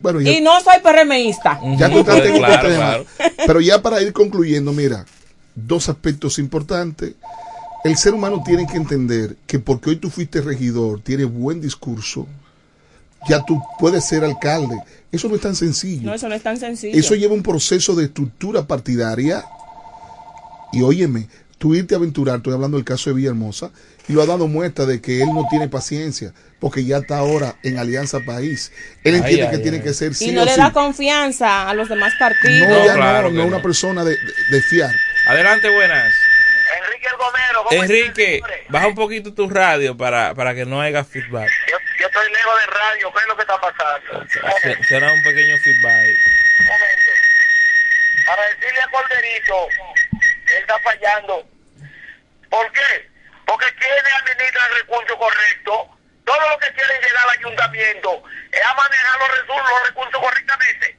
[0.01, 1.61] Bueno, y no soy PRMista.
[1.77, 1.91] Ya
[3.47, 5.05] Pero ya para ir concluyendo, mira,
[5.55, 7.17] dos aspectos importantes.
[7.85, 12.27] El ser humano tiene que entender que porque hoy tú fuiste regidor, tienes buen discurso,
[13.29, 14.79] ya tú puedes ser alcalde.
[15.11, 16.07] Eso no es tan sencillo.
[16.07, 16.99] No, eso no es tan sencillo.
[16.99, 19.45] Eso lleva un proceso de estructura partidaria.
[20.73, 23.71] Y óyeme, tú irte a aventurar, estoy hablando del caso de Villahermosa,
[24.09, 27.57] y lo ha dado muestra de que él no tiene paciencia, porque ya está ahora
[27.63, 28.73] en Alianza País.
[29.05, 32.15] Él entiende que tiene que ser sí Y no le da confianza a los demás
[32.19, 32.69] partidos.
[32.69, 34.17] No, ya no, no, es una persona de,
[34.69, 34.91] fiar.
[35.29, 36.13] Adelante, buenas.
[36.85, 37.85] Enrique El Gomero.
[37.85, 41.49] Enrique, baja un poquito tu radio para, para que no haya feedback
[42.03, 44.27] yo estoy lejos de radio, ¿qué es lo que está pasando?
[44.89, 46.19] Será un pequeño feedback.
[46.59, 47.13] Un momento.
[48.27, 49.69] Para decirle a Corderito,
[50.53, 51.47] él está fallando.
[52.51, 53.11] ¿Por qué?
[53.47, 58.75] Porque quienes administra el recurso correcto, todo lo que quieren llegar al ayuntamiento es a
[58.75, 60.97] manejar los recursos, correctamente.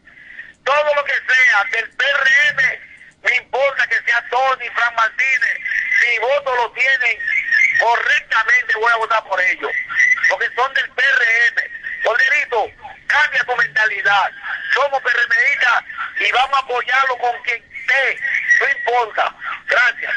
[0.63, 2.79] Todo lo que sea del PRM,
[3.23, 5.57] no importa que sea Tony, Fran Martínez,
[6.01, 7.17] si votos lo tienen
[7.79, 9.71] correctamente, voy a votar por ellos
[10.29, 12.03] porque son del PRM.
[12.03, 12.71] Poderito,
[13.07, 14.31] cambia tu mentalidad.
[14.73, 15.83] Somos PRMistas
[16.19, 18.19] y vamos a apoyarlo con quien esté,
[18.63, 19.35] no importa.
[19.69, 20.13] Gracias.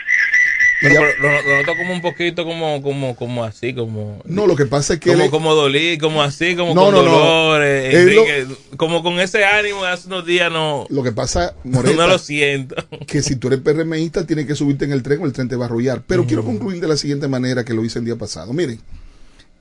[0.83, 4.95] Pero, lo, noto como un poquito como como como así como no lo que pasa
[4.95, 10.09] es que como como dolí como así como con dolores como con ese ánimo hace
[10.09, 10.87] unos días no.
[10.91, 12.77] Lo que pasa Moreta, no lo siento.
[13.07, 15.57] que si tú eres PRMista tienes que subirte en el tren o el tren te
[15.57, 16.03] va a arrollar.
[16.07, 18.53] Pero quiero concluir de la siguiente manera que lo hice el día pasado.
[18.53, 18.79] Miren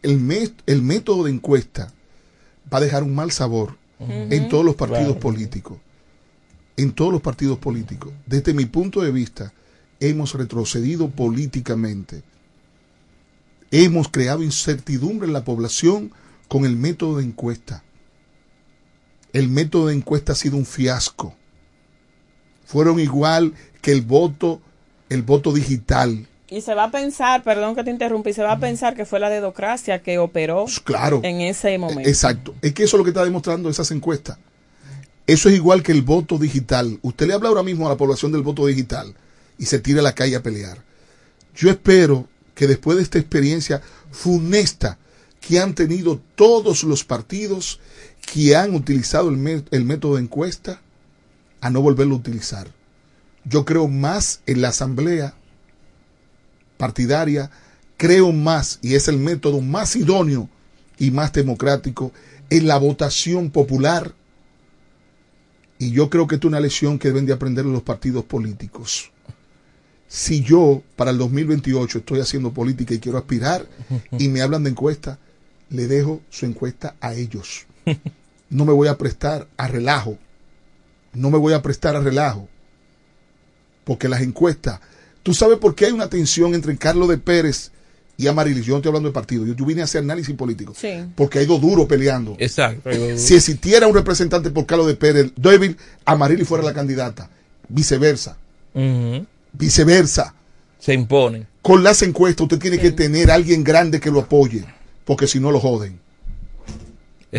[0.05, 1.91] el, el método de encuesta
[2.71, 5.77] va a dejar un mal sabor en todos los partidos políticos.
[6.77, 8.13] En todos los partidos políticos.
[8.25, 9.53] Desde mi punto de vista,
[9.99, 12.23] hemos retrocedido políticamente.
[13.71, 16.11] Hemos creado incertidumbre en la población
[16.47, 17.83] con el método de encuesta.
[19.33, 21.35] El método de encuesta ha sido un fiasco.
[22.65, 24.61] Fueron igual que el voto,
[25.09, 28.53] el voto digital y se va a pensar, perdón que te interrumpa, y se va
[28.53, 32.07] a pensar que fue la dedocracia que operó pues claro, en ese momento.
[32.07, 32.53] Exacto.
[32.61, 34.37] Es que eso es lo que está demostrando esas encuestas.
[35.27, 36.99] Eso es igual que el voto digital.
[37.01, 39.15] Usted le habla ahora mismo a la población del voto digital
[39.57, 40.83] y se tira a la calle a pelear.
[41.55, 44.97] Yo espero que después de esta experiencia funesta
[45.41, 47.79] que han tenido todos los partidos
[48.21, 50.81] que han utilizado el, el método de encuesta,
[51.61, 52.67] a no volverlo a utilizar.
[53.43, 55.35] Yo creo más en la asamblea
[56.77, 57.51] partidaria,
[57.97, 60.49] creo más, y es el método más idóneo
[60.97, 62.11] y más democrático,
[62.49, 64.13] en la votación popular.
[65.77, 69.11] Y yo creo que es una lección que deben de aprender los partidos políticos.
[70.07, 73.67] Si yo para el 2028 estoy haciendo política y quiero aspirar
[74.17, 75.19] y me hablan de encuesta,
[75.69, 77.65] le dejo su encuesta a ellos.
[78.49, 80.17] No me voy a prestar a relajo.
[81.13, 82.47] No me voy a prestar a relajo.
[83.83, 84.79] Porque las encuestas
[85.25, 87.71] ¿Tú sabes por qué hay una tensión entre Carlos de Pérez
[88.17, 88.65] y Amarilis?
[88.65, 90.73] Yo no estoy hablando de partido, yo, vine a hacer análisis político.
[90.75, 91.05] Sí.
[91.15, 92.35] Porque hay dos duros peleando.
[92.39, 92.89] Exacto.
[93.17, 97.29] Si existiera un representante por Carlos de Pérez débil, Amarilis fuera la candidata.
[97.67, 98.37] Viceversa.
[99.53, 100.33] Viceversa.
[100.79, 101.47] Se impone.
[101.61, 104.63] Con las encuestas usted tiene que tener a alguien grande que lo apoye,
[105.03, 105.99] porque si no lo joden.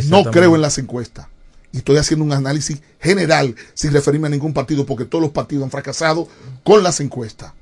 [0.09, 1.29] No creo en las encuestas.
[1.73, 5.65] Y estoy haciendo un análisis general sin referirme a ningún partido, porque todos los partidos
[5.65, 6.27] han fracasado
[6.65, 7.53] con las encuestas.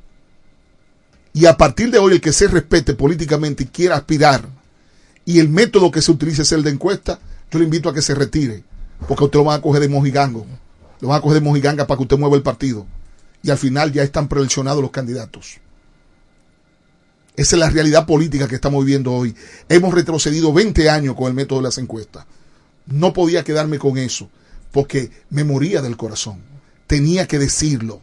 [1.34, 4.48] Y a partir de hoy, el que se respete políticamente y quiera aspirar,
[5.26, 7.18] y el método que se utilice es el de encuesta,
[7.50, 8.64] yo le invito a que se retire,
[9.06, 10.46] porque usted lo van a coger de mojigango.
[11.00, 12.86] Lo van a coger de mojiganga para que usted mueva el partido.
[13.42, 15.58] Y al final ya están preeleccionados los candidatos.
[17.36, 19.34] Esa es la realidad política que estamos viviendo hoy.
[19.68, 22.24] Hemos retrocedido 20 años con el método de las encuestas.
[22.86, 24.30] No podía quedarme con eso,
[24.70, 26.38] porque me moría del corazón.
[26.86, 28.02] Tenía que decirlo.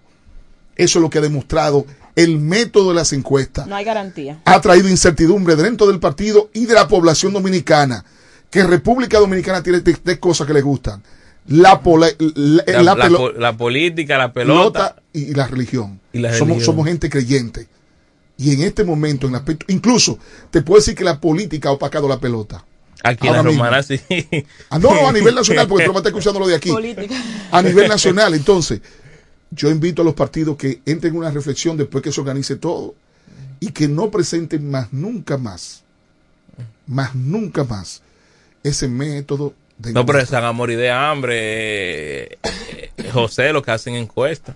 [0.75, 3.67] Eso es lo que ha demostrado el método de las encuestas.
[3.67, 4.41] No hay garantía.
[4.45, 8.03] Ha traído incertidumbre dentro del partido y de la población dominicana
[8.49, 11.01] que República Dominicana tiene tres cosas que le gustan.
[11.47, 15.99] La, la, política, la pelota, y, la religión.
[16.37, 17.67] somos, somos gente creyente.
[18.37, 20.19] Y en este momento, en aspecto, incluso
[20.51, 22.63] te puedo decir que la política ha opacado la pelota.
[23.03, 23.99] Aquí en la romana sí.
[24.69, 26.71] Ah, no, a nivel nacional, porque tú me estás escuchando lo de aquí.
[27.51, 28.81] A nivel nacional, entonces,
[29.51, 32.95] yo invito a los partidos que entren en una reflexión después que se organice todo
[33.59, 35.83] y que no presenten más nunca más,
[36.87, 38.01] más nunca más,
[38.63, 39.93] ese método de...
[39.93, 42.39] No, pero es amor y de hambre, eh,
[43.11, 44.55] José, lo que hacen encuestas.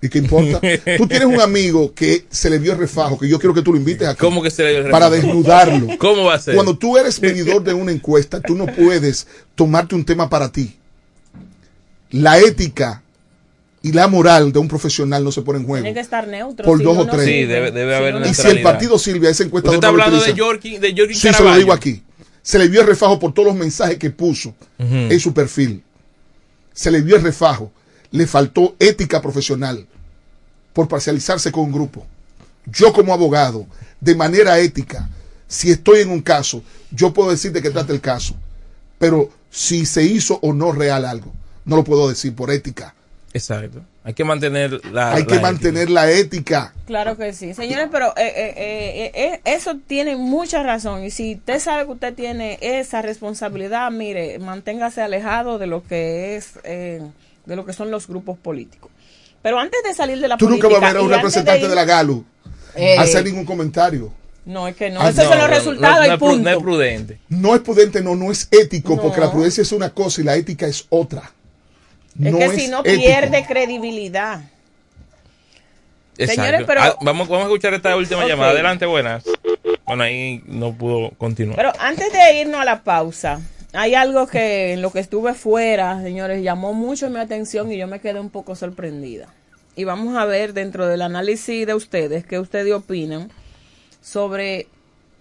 [0.00, 0.60] ¿Y qué importa?
[0.98, 3.72] Tú tienes un amigo que se le vio el refajo, que yo quiero que tú
[3.72, 4.20] lo invites aquí.
[4.20, 5.00] ¿Cómo que se le vio el refajo?
[5.00, 5.88] Para desnudarlo.
[5.98, 6.54] ¿Cómo va a ser?
[6.54, 10.76] Cuando tú eres medidor de una encuesta, tú no puedes tomarte un tema para ti.
[12.10, 13.02] La ética
[13.86, 15.84] y la moral de un profesional no se pone en juego.
[15.84, 16.64] Tiene que estar neutro.
[16.66, 17.24] Por dos o tres.
[17.24, 20.78] Sí, debe, haber Y si el partido Silvia, esa encuesta ¿Usted está hablando de Yorkie,
[20.78, 22.02] de Sí, se lo digo aquí.
[22.42, 25.84] Se le vio el refajo por todos los mensajes que puso en su perfil.
[26.72, 27.70] Se le vio el refajo.
[28.10, 29.86] Le faltó ética profesional
[30.72, 32.04] por parcializarse con un grupo.
[32.64, 33.68] Yo como abogado,
[34.00, 35.08] de manera ética,
[35.46, 36.60] si estoy en un caso,
[36.90, 38.34] yo puedo decir de qué trata el caso.
[38.98, 41.32] Pero si se hizo o no real algo,
[41.64, 42.95] no lo puedo decir por ética.
[43.36, 43.82] Exacto.
[44.04, 46.72] Hay que mantener la Hay que mantener la ética.
[46.86, 47.54] Claro que sí.
[47.54, 51.04] Señores, pero eh, eh, eh, eso tiene mucha razón.
[51.04, 56.36] Y si usted sabe que usted tiene esa responsabilidad, mire, manténgase alejado de lo que
[56.36, 57.10] es, de
[57.46, 58.90] lo que son los grupos políticos.
[59.42, 61.74] Pero antes de salir de la Tú nunca vas a ver a un representante de,
[61.74, 62.24] la GALU
[62.74, 64.12] eh, hacer ningún comentario.
[64.44, 65.06] No, es que no.
[65.06, 66.50] Esos son los resultados no, y punto.
[66.50, 67.18] No es prudente.
[67.28, 70.36] No es prudente, no, no es ético, porque la prudencia es una cosa y la
[70.36, 71.32] ética es otra.
[72.22, 74.40] Es que si no pierde credibilidad.
[76.16, 76.82] Señores, pero...
[76.82, 78.52] Ah, vamos, vamos a escuchar esta última llamada.
[78.52, 79.24] Adelante, buenas.
[79.84, 81.56] Bueno, ahí no pudo continuar.
[81.56, 83.40] Pero antes de irnos a la pausa,
[83.72, 87.86] hay algo que en lo que estuve fuera, señores, llamó mucho mi atención y yo
[87.86, 89.28] me quedé un poco sorprendida.
[89.76, 93.30] Y vamos a ver dentro del análisis de ustedes qué ustedes opinan
[94.00, 94.68] sobre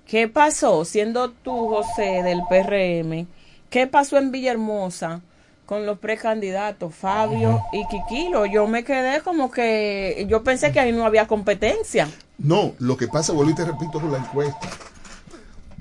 [0.07, 3.27] qué pasó, siendo tú, José, del PRM,
[3.69, 5.21] qué pasó en Villahermosa
[5.66, 8.45] con los precandidatos Fabio y Quiquilo.
[8.45, 12.07] Yo me quedé como que yo pensé que ahí no había competencia.
[12.38, 14.70] No, lo que pasa, vuelvo y te repito, con la encuesta.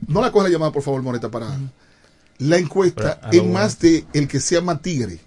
[0.07, 1.49] No la coja la llamada, por favor, Moreta, para
[2.39, 5.21] la encuesta es más de el que se llama tigre.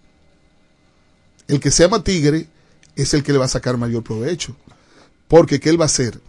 [1.48, 2.48] El que se llama tigre
[2.96, 4.56] es el que le va a sacar mayor provecho.
[5.28, 6.20] Porque ¿qué él va a hacer?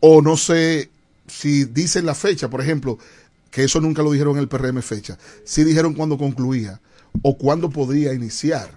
[0.00, 0.90] O no sé
[1.26, 2.98] si dicen la fecha, por ejemplo,
[3.50, 5.18] que eso nunca lo dijeron en el PRM fecha.
[5.44, 6.80] Si dijeron cuándo concluía
[7.22, 8.70] o cuándo podría iniciar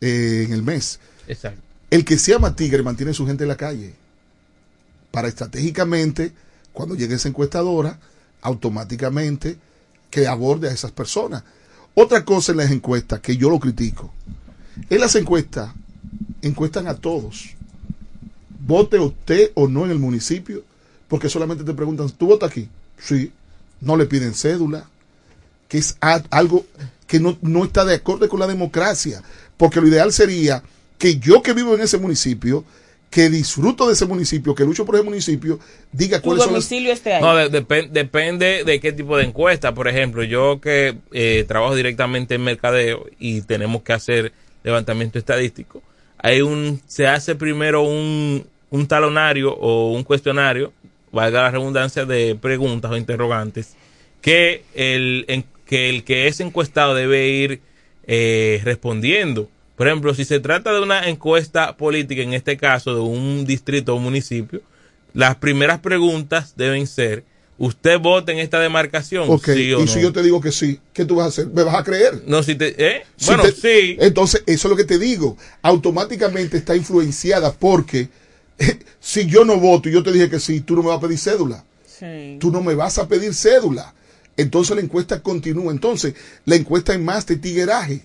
[0.00, 0.98] eh, en el mes.
[1.28, 1.60] Exacto.
[1.90, 3.94] El que se llama tigre mantiene su gente en la calle.
[5.10, 6.32] Para estratégicamente,
[6.72, 8.00] cuando llegue esa encuestadora,
[8.42, 9.56] automáticamente
[10.10, 11.44] que aborde a esas personas.
[11.94, 14.12] Otra cosa en las encuestas que yo lo critico.
[14.90, 15.72] En las encuestas
[16.42, 17.54] encuestan a todos.
[18.66, 20.64] Vote usted o no en el municipio,
[21.06, 22.68] porque solamente te preguntan, ¿tú votas aquí?
[22.98, 23.32] Sí.
[23.80, 24.88] No le piden cédula,
[25.68, 25.96] que es
[26.30, 26.64] algo
[27.06, 29.22] que no, no está de acuerdo con la democracia,
[29.56, 30.62] porque lo ideal sería
[30.98, 32.64] que yo que vivo en ese municipio
[33.14, 35.60] que disfruto de ese municipio, que lucho por ese municipio,
[35.92, 39.72] diga cuál es domicilio este No, depende de qué tipo de encuesta.
[39.72, 44.32] Por ejemplo, yo que eh, trabajo directamente en mercadeo y tenemos que hacer
[44.64, 45.80] levantamiento estadístico,
[46.18, 50.72] hay un, se hace primero un, un talonario o un cuestionario,
[51.14, 53.74] valga la redundancia de preguntas o interrogantes,
[54.20, 57.60] que el, en, que, el que es encuestado debe ir
[58.06, 63.00] eh, respondiendo por ejemplo, si se trata de una encuesta política, en este caso de
[63.00, 64.62] un distrito o municipio,
[65.12, 67.24] las primeras preguntas deben ser,
[67.58, 69.28] ¿usted vota en esta demarcación?
[69.28, 71.46] Ok, y si yo te digo que sí, ¿qué tú vas a hacer?
[71.48, 72.22] ¿Me vas a creer?
[72.26, 72.74] No, si te...
[72.78, 73.04] ¿eh?
[73.26, 73.96] bueno, sí.
[73.98, 75.36] Entonces, eso es lo que te digo.
[75.62, 78.08] Automáticamente está influenciada porque
[79.00, 81.00] si yo no voto y yo te dije que sí, tú no me vas a
[81.00, 81.64] pedir cédula.
[81.86, 82.38] Sí.
[82.40, 83.94] Tú no me vas a pedir cédula.
[84.36, 85.72] Entonces la encuesta continúa.
[85.72, 88.04] Entonces, la encuesta es más de tigueraje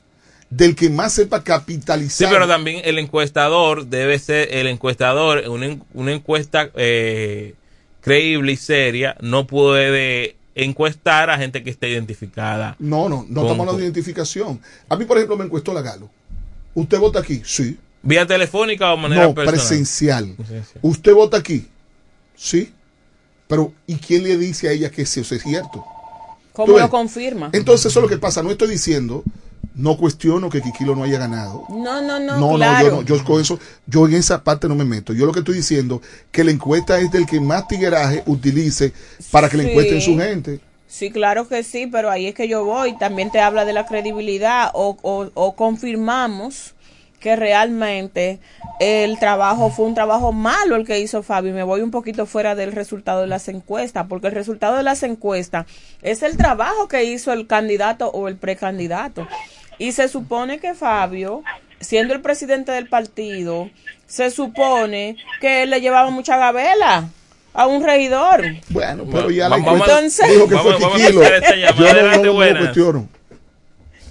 [0.50, 2.28] del que más sepa capitalizar.
[2.28, 7.54] Sí, pero también el encuestador debe ser el encuestador, una, una encuesta eh,
[8.02, 12.76] creíble y seria no puede encuestar a gente que esté identificada.
[12.80, 14.60] No, no, no estamos hablando de identificación.
[14.90, 16.10] A mí, por ejemplo, me encuestó la Galo.
[16.74, 17.42] ¿Usted vota aquí?
[17.46, 17.78] Sí.
[18.02, 20.36] ¿Vía telefónica o manera no, Presencial.
[20.82, 21.68] ¿Usted vota aquí?
[22.36, 22.74] Sí.
[23.48, 25.84] Pero, ¿y quién le dice a ella que eso es cierto?
[26.54, 27.50] ¿Cómo lo confirma?
[27.54, 28.44] Entonces, eso es lo que pasa.
[28.44, 29.24] No estoy diciendo
[29.80, 31.64] no cuestiono que Kikilo no haya ganado.
[31.70, 32.38] No, no, no.
[32.38, 35.14] No, no, yo no, yo con eso, yo en esa parte no me meto.
[35.14, 38.92] Yo lo que estoy diciendo que la encuesta es del que más tigueraje utilice
[39.32, 40.60] para que le encuesten su gente.
[40.88, 42.98] Sí, claro que sí, pero ahí es que yo voy.
[42.98, 46.74] También te habla de la credibilidad o, o, o confirmamos
[47.20, 48.40] que realmente
[48.80, 51.52] el trabajo fue un trabajo malo el que hizo Fabi.
[51.52, 55.04] Me voy un poquito fuera del resultado de las encuestas, porque el resultado de las
[55.04, 55.66] encuestas
[56.02, 59.28] es el trabajo que hizo el candidato o el precandidato.
[59.78, 61.44] Y se supone que Fabio,
[61.80, 63.70] siendo el presidente del partido,
[64.08, 67.10] se supone que él le llevaba mucha gavela
[67.54, 68.44] a un regidor.
[68.70, 71.22] Bueno, pero ya Vamos- la encuesta entonces- dijo que fue vamos- vamos a Quiquilo.
[71.22, 71.76] hacer esta llamada.
[71.78, 72.64] Yo no, Adelante, no, no buenas.
[72.64, 73.10] cuestiono.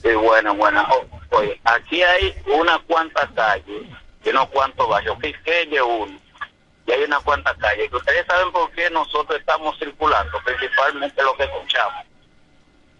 [0.03, 0.89] Sí, buena, buena.
[0.91, 3.83] O- Oye, aquí hay unas cuantas calles
[4.25, 5.19] y unos cuantos barrios.
[5.21, 6.19] Quisqueya uno.
[6.87, 7.91] Y hay unas cuantas calles.
[7.91, 12.05] Que ustedes saben por qué nosotros estamos circulando, principalmente lo que escuchamos.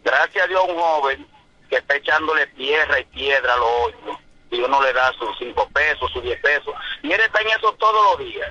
[0.05, 1.27] Gracias a Dios, un joven
[1.71, 4.19] que está echándole tierra y piedra a los hoyos.
[4.51, 6.75] Y uno le da sus cinco pesos, sus diez pesos.
[7.03, 8.51] Y él está en eso todos los días.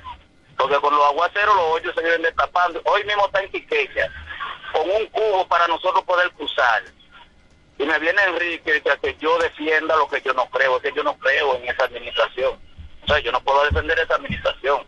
[0.56, 2.80] Porque con los aguaceros los hoyos se vienen destapando.
[2.84, 4.10] Hoy mismo está en Quiqueya
[4.72, 6.82] con un cubo para nosotros poder cruzar.
[7.78, 10.92] Y me viene Enrique que, que yo defienda lo que yo no creo, es que
[10.92, 12.58] yo no creo en esa administración.
[13.04, 14.84] O sea, yo no puedo defender esa administración.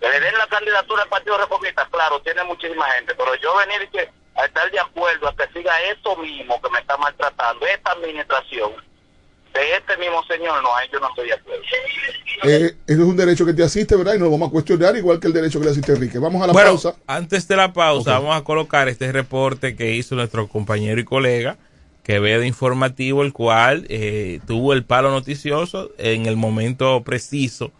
[0.00, 3.88] Que le den la candidatura al Partido Reformista, claro, tiene muchísima gente, pero yo venir
[3.90, 7.92] que a estar de acuerdo a que siga esto mismo que me está maltratando, esta
[7.92, 8.72] administración,
[9.60, 11.62] de este mismo señor, no, ahí yo no estoy de acuerdo.
[12.44, 14.14] Eh, eso es un derecho que te asiste, ¿verdad?
[14.14, 16.18] Y nos lo vamos a cuestionar igual que el derecho que le asiste a Enrique.
[16.18, 16.94] Vamos a la bueno, pausa.
[17.06, 21.56] antes de la pausa, vamos a colocar este reporte que hizo nuestro compañero y colega
[22.02, 27.70] Quevedo Informativo, el cual eh, tuvo el palo noticioso en el momento preciso,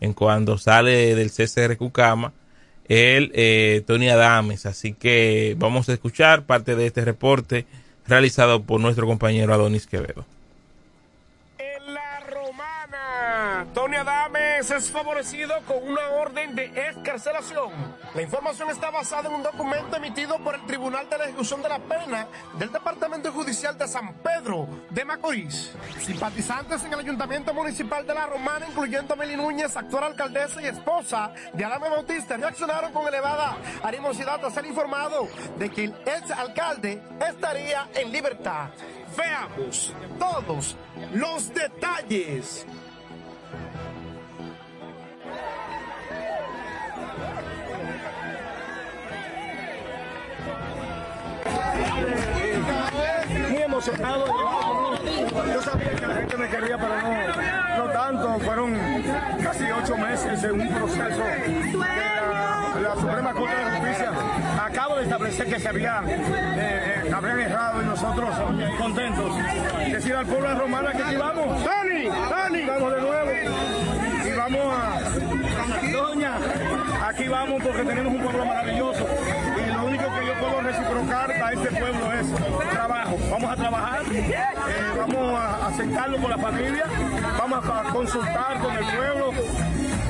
[0.00, 2.32] en cuando sale del CCR Cucama,
[2.88, 4.66] el eh, Tony Adames.
[4.66, 7.66] Así que vamos a escuchar parte de este reporte
[8.06, 10.24] realizado por nuestro compañero Adonis Quevedo.
[13.66, 17.70] Tony Adames es favorecido con una orden de excarcelación.
[18.14, 21.68] La información está basada en un documento emitido por el Tribunal de la Ejecución de
[21.68, 22.28] la Pena
[22.58, 25.72] del Departamento Judicial de San Pedro de Macorís.
[25.98, 30.66] Simpatizantes en el Ayuntamiento Municipal de La Romana, incluyendo a Meli Núñez, actual alcaldesa y
[30.66, 35.28] esposa de Adame Bautista, reaccionaron con elevada animosidad a ser informado
[35.58, 38.68] de que el ex alcalde estaría en libertad.
[39.16, 40.76] Veamos todos
[41.12, 42.66] los detalles.
[53.78, 58.38] Yo sabía que la gente me quería, pero no, no tanto.
[58.40, 58.76] Fueron
[59.40, 64.10] casi ocho meses en un proceso de la, la Suprema Corte de Justicia.
[64.64, 68.28] Acabo de establecer que se había, eh, eh, habían errado y nosotros
[68.78, 69.36] contentos.
[69.92, 71.64] Decir al pueblo de Romana que aquí vamos.
[71.64, 72.08] ¡Dani!
[72.08, 72.66] ¡Dani!
[72.66, 73.30] Vamos de nuevo.
[74.24, 74.98] Y vamos a...
[75.92, 76.32] Doña,
[77.06, 79.06] aquí vamos porque tenemos un pueblo maravilloso.
[80.48, 83.16] Puedo reciprocar a este pueblo es trabajo.
[83.30, 84.34] Vamos a trabajar, eh,
[84.96, 86.84] vamos a, a sentarlo con la familia,
[87.38, 89.32] vamos a, consultar con el pueblo.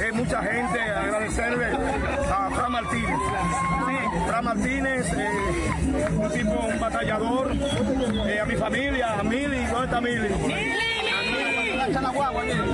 [0.01, 3.18] Eh, mucha gente, agradecerle a Fran Martínez.
[4.26, 5.30] Fran Martínez, eh,
[6.16, 7.53] un tipo, un batallador,
[8.26, 10.28] eh, a mi familia, a Mili, ¿dónde está Mili?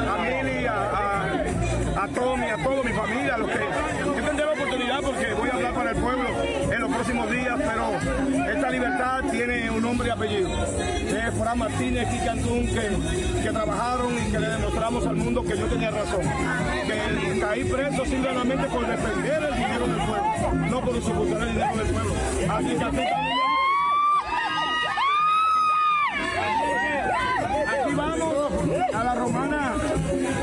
[0.08, 3.58] A Mili, a, a, a Tommy, a toda mi familia, a los que
[4.04, 6.63] yo tendré la oportunidad porque voy a hablar para el pueblo
[7.04, 10.48] próximos días, pero esta libertad tiene un nombre y apellido.
[10.48, 15.56] Es Fran Martínez y Cantún que, que trabajaron y que le demostramos al mundo que
[15.56, 16.22] yo tenía razón.
[16.86, 21.76] Que caí preso simplemente por defender el dinero del pueblo, no por usurpar el dinero
[21.76, 22.14] del pueblo.
[22.48, 22.74] Aquí
[27.94, 28.34] vamos
[28.94, 29.72] a la romana.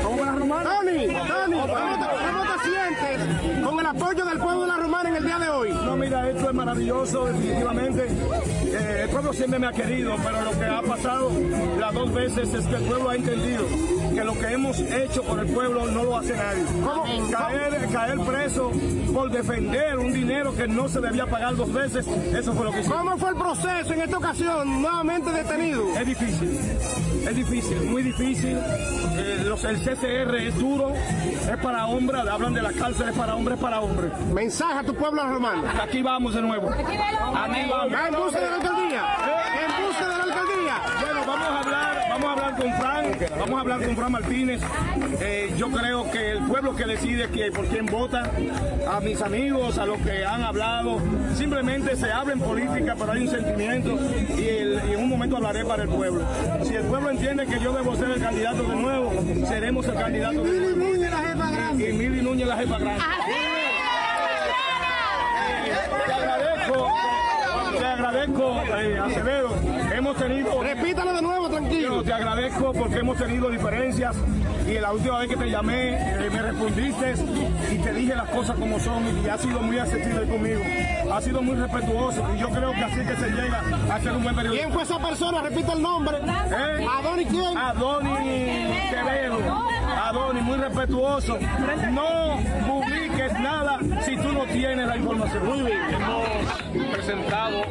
[0.02, 0.70] ¿Cómo la romana?
[0.70, 5.08] Dani, Dani, ¿cómo te, cómo te sientes con el apoyo del pueblo de la Romana
[5.08, 5.72] en el día de hoy?
[5.72, 8.06] No, mira, esto es maravilloso, definitivamente.
[8.66, 11.30] Eh, el pueblo siempre me ha querido, pero lo que ha pasado
[11.78, 13.64] las dos veces es que el pueblo ha entendido
[14.14, 16.64] que lo que hemos hecho por el pueblo no lo hace nadie.
[17.30, 18.70] Caer, caer preso
[19.12, 22.80] por defender un dinero que no se debía pagar dos veces, eso fue lo que
[22.80, 22.98] hicimos.
[22.98, 25.84] ¿Cómo fue el proceso en esta ocasión nuevamente detenido?
[25.96, 26.60] Es difícil,
[27.28, 28.58] es difícil, muy difícil.
[29.14, 33.34] Eh, los, el CCR es duro, es para hombres, hablan de la cárcel, es para
[33.34, 34.12] hombres, para hombres.
[34.32, 35.62] Mensaje a tu pueblo romano.
[35.82, 36.70] Aquí vamos de nuevo.
[36.72, 39.04] En busca de la alcaldía.
[39.62, 40.74] En busca de la alcaldía.
[41.00, 43.04] Bueno, vamos a hablar, vamos a hablar con Fran,
[43.38, 44.60] vamos a hablar con Fran Martínez.
[45.20, 48.30] Eh, yo creo que el pueblo que decide que por quién vota,
[48.90, 50.98] a mis amigos, a los que han hablado,
[51.34, 53.98] simplemente se habla en política, pero hay un sentimiento
[54.36, 56.22] y, el- y en un momento hablaré para el pueblo.
[56.64, 59.12] Si el pueblo entiende que yo debo ser el candidato de nuevo,
[59.46, 60.72] seremos el candidato de nuevo.
[61.78, 63.02] Y Mili Núñez la jefa grande.
[63.04, 63.51] Eh, te agradezco,
[67.78, 69.54] Te agradezco, eh, Acevedo.
[69.94, 70.62] Hemos tenido.
[70.62, 72.02] Repítalo de nuevo, tranquilo.
[72.02, 74.16] Te agradezco porque hemos tenido diferencias
[74.66, 77.14] y la última vez que te llamé eh, me respondiste
[77.70, 80.60] y te dije las cosas como son y has sido muy accesible conmigo.
[81.12, 84.22] Has sido muy respetuoso y yo creo que así que se llega a ser un
[84.22, 84.64] buen periodista.
[84.64, 85.42] ¿Quién fue esa persona?
[85.42, 86.18] Repite el nombre.
[86.18, 86.86] ¿Eh?
[86.90, 87.56] ¿Adoni quién?
[87.56, 89.38] Adoni Quevedo.
[90.04, 91.38] Adoni, muy respetuoso.
[91.90, 92.38] No
[93.40, 95.42] nada si tú no tienes la información.
[95.92, 97.62] Hemos presentado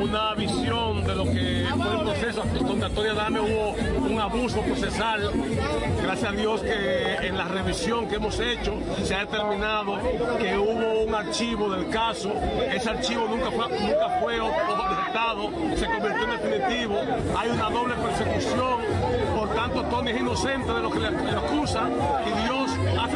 [0.00, 2.42] una visión de lo que fue el proceso.
[2.66, 3.74] Donde Antonio Dame hubo
[4.06, 5.30] un abuso procesal.
[6.02, 9.98] Gracias a Dios que en la revisión que hemos hecho se ha determinado
[10.38, 12.32] que hubo un archivo del caso.
[12.72, 16.98] Ese archivo nunca fue, nunca fue objetado, se convirtió en definitivo.
[17.36, 18.80] Hay una doble persecución.
[19.36, 21.88] Por tanto, Tony es inocente de lo que le, le acusa
[22.26, 22.65] y Dios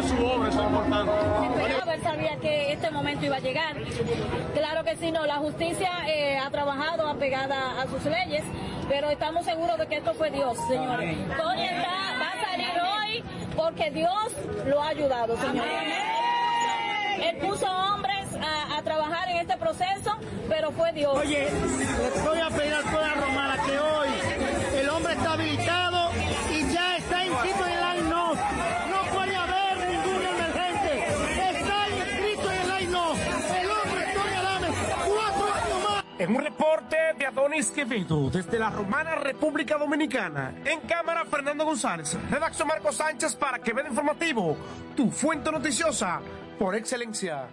[0.02, 1.12] su obra, eso es importante.
[1.94, 3.76] Él sabía que este momento iba a llegar.
[4.54, 8.42] Claro que sí, no, la justicia eh, ha trabajado apegada a sus leyes,
[8.88, 11.16] pero estamos seguros de que esto fue Dios, señores.
[11.36, 13.24] Tony está- va a salir hoy
[13.56, 14.32] porque Dios
[14.66, 15.72] lo ha ayudado, señores.
[17.22, 20.16] Él puso hombres a, a trabajar en este proceso,
[20.48, 21.16] pero fue Dios.
[21.18, 24.08] Oye, le voy a pedir al pueblo romana que hoy
[24.80, 26.10] el hombre está habilitado
[26.50, 27.79] y ya está inscrito en
[36.20, 40.52] En un reporte de Adonis Quevedo desde la Romana República Dominicana.
[40.66, 42.14] En cámara Fernando González.
[42.30, 44.54] Redacción Marco Sánchez para Quevedo Informativo.
[44.94, 46.20] Tu fuente noticiosa
[46.58, 47.48] por excelencia.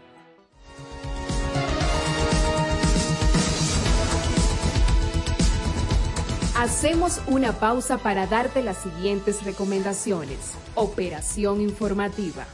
[6.57, 10.55] Hacemos una pausa para darte las siguientes recomendaciones.
[10.76, 12.45] Operación informativa.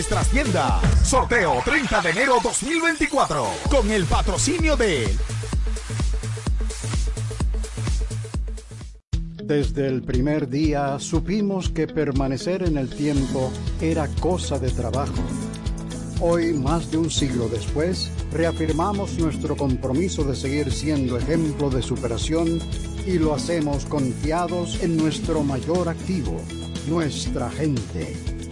[0.01, 1.07] nuestras tiendas.
[1.07, 5.07] Sorteo 30 de enero 2024 con el patrocinio de
[9.43, 15.21] Desde el primer día supimos que permanecer en el tiempo era cosa de trabajo.
[16.19, 22.59] Hoy, más de un siglo después, reafirmamos nuestro compromiso de seguir siendo ejemplo de superación
[23.05, 26.41] y lo hacemos confiados en nuestro mayor activo,
[26.87, 28.30] nuestra gente.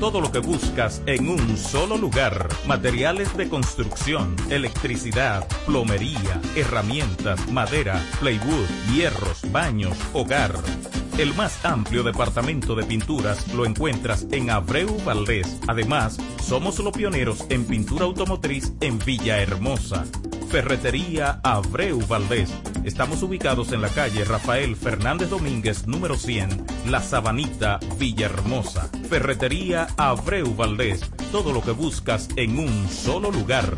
[0.00, 2.48] Todo lo que buscas en un solo lugar.
[2.68, 10.54] Materiales de construcción, electricidad, plomería, herramientas, madera, plywood, hierros, baños, hogar.
[11.18, 15.58] El más amplio departamento de pinturas lo encuentras en Abreu Valdés.
[15.66, 20.04] Además, somos los pioneros en pintura automotriz en Villahermosa.
[20.48, 22.50] Ferretería Abreu Valdés.
[22.82, 28.88] Estamos ubicados en la calle Rafael Fernández Domínguez, número 100, La Sabanita, Villahermosa.
[29.10, 31.02] Ferretería Abreu Valdés.
[31.32, 33.74] Todo lo que buscas en un solo lugar.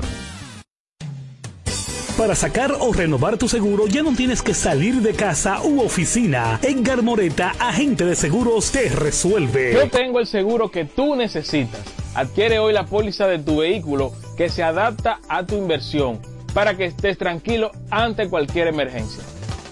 [2.17, 6.61] Para sacar o renovar tu seguro ya no tienes que salir de casa u oficina.
[6.63, 9.73] Edgar Moreta, agente de seguros, te resuelve.
[9.75, 11.81] Yo tengo el seguro que tú necesitas.
[12.15, 16.85] Adquiere hoy la póliza de tu vehículo que se adapta a tu inversión para que
[16.87, 19.25] estés tranquilo ante cualquier emergencia.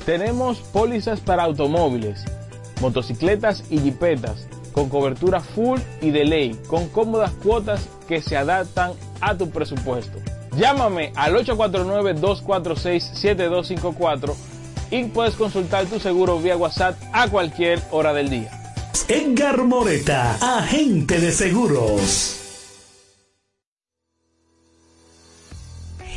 [0.07, 2.24] Tenemos pólizas para automóviles,
[2.81, 8.93] motocicletas y jipetas con cobertura full y de ley, con cómodas cuotas que se adaptan
[9.20, 10.18] a tu presupuesto.
[10.57, 14.35] Llámame al 849-246-7254
[14.91, 18.51] y puedes consultar tu seguro vía WhatsApp a cualquier hora del día.
[19.09, 22.38] Edgar Moreta, agente de seguros.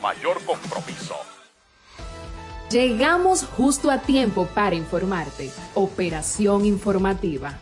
[0.00, 1.16] mayor compromiso.
[2.70, 5.50] Llegamos justo a tiempo para informarte.
[5.74, 7.58] Operación informativa.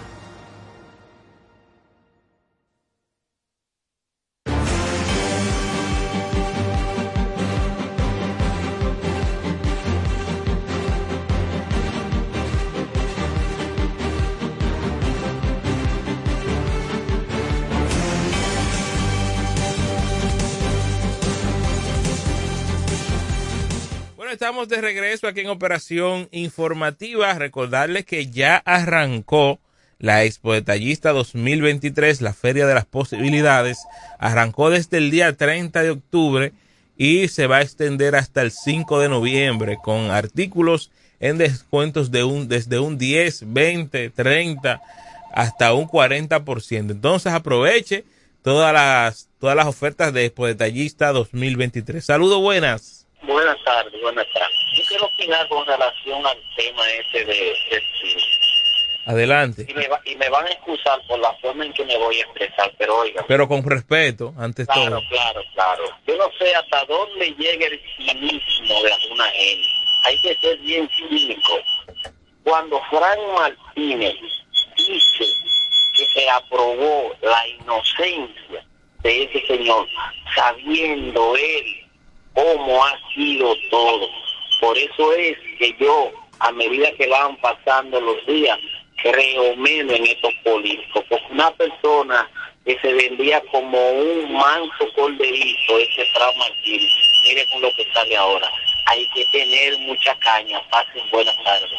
[24.30, 27.34] Bueno, estamos de regreso aquí en Operación Informativa.
[27.34, 29.60] Recordarles que ya arrancó
[29.98, 33.80] la Expo Detallista 2023, la Feria de las Posibilidades.
[34.20, 36.54] Arrancó desde el día 30 de octubre
[36.96, 42.24] y se va a extender hasta el 5 de noviembre con artículos en descuentos de
[42.24, 44.80] un, desde un 10, 20, 30
[45.34, 46.92] hasta un 40%.
[46.92, 48.06] Entonces aproveche
[48.44, 52.06] todas las, todas las ofertas de Expo Detallista 2023.
[52.06, 52.99] Saludos, buenas.
[53.22, 54.58] Buenas tardes, buenas tardes.
[54.76, 57.84] Yo quiero opinar con relación al tema ese de, de
[59.06, 59.66] Adelante.
[59.68, 62.18] y, me va- y me van a excusar por la forma en que me voy
[62.20, 63.26] a expresar, pero oigan.
[63.28, 65.02] Pero con respeto, ante Claro, todo.
[65.10, 65.84] claro, claro.
[66.08, 69.68] Yo no sé hasta dónde llega el cinismo de alguna gente.
[70.06, 71.60] Hay que ser bien cínico.
[72.44, 74.16] Cuando Frank Martínez
[74.78, 75.26] dice
[75.98, 78.66] que se aprobó la inocencia
[79.04, 79.88] de ese señor,
[80.36, 81.79] sabiendo él
[82.40, 84.08] cómo ha sido todo.
[84.62, 88.58] Por eso es que yo, a medida que van pasando los días,
[89.02, 91.04] creo menos en estos políticos.
[91.10, 92.30] Porque una persona
[92.66, 96.92] que se vendía como un manso corderito, ese Fran Martínez,
[97.26, 98.50] mire con lo que sale ahora.
[98.86, 100.62] Hay que tener mucha caña.
[100.70, 101.70] Pasen buenas tardes.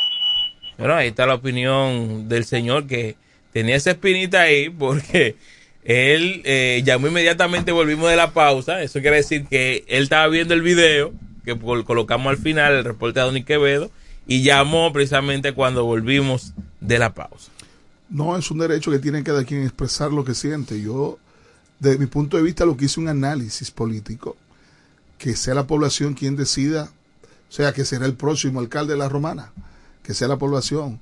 [0.79, 3.17] Bueno, ahí está la opinión del señor que
[3.53, 5.37] tenía esa espinita ahí porque
[5.85, 8.83] él eh, llamó inmediatamente, volvimos de la pausa.
[8.83, 11.13] Eso quiere decir que él estaba viendo el video
[11.45, 13.91] que col- colocamos al final, el reporte de Donny Quevedo,
[14.27, 17.51] y llamó precisamente cuando volvimos de la pausa.
[18.11, 20.81] No, es un derecho que tiene cada quien expresar lo que siente.
[20.81, 21.19] Yo,
[21.79, 24.37] desde mi punto de vista, lo que hice un análisis político,
[25.17, 26.91] que sea la población quien decida,
[27.49, 29.53] o sea, que será el próximo alcalde de la Romana,
[30.03, 31.01] que sea la población.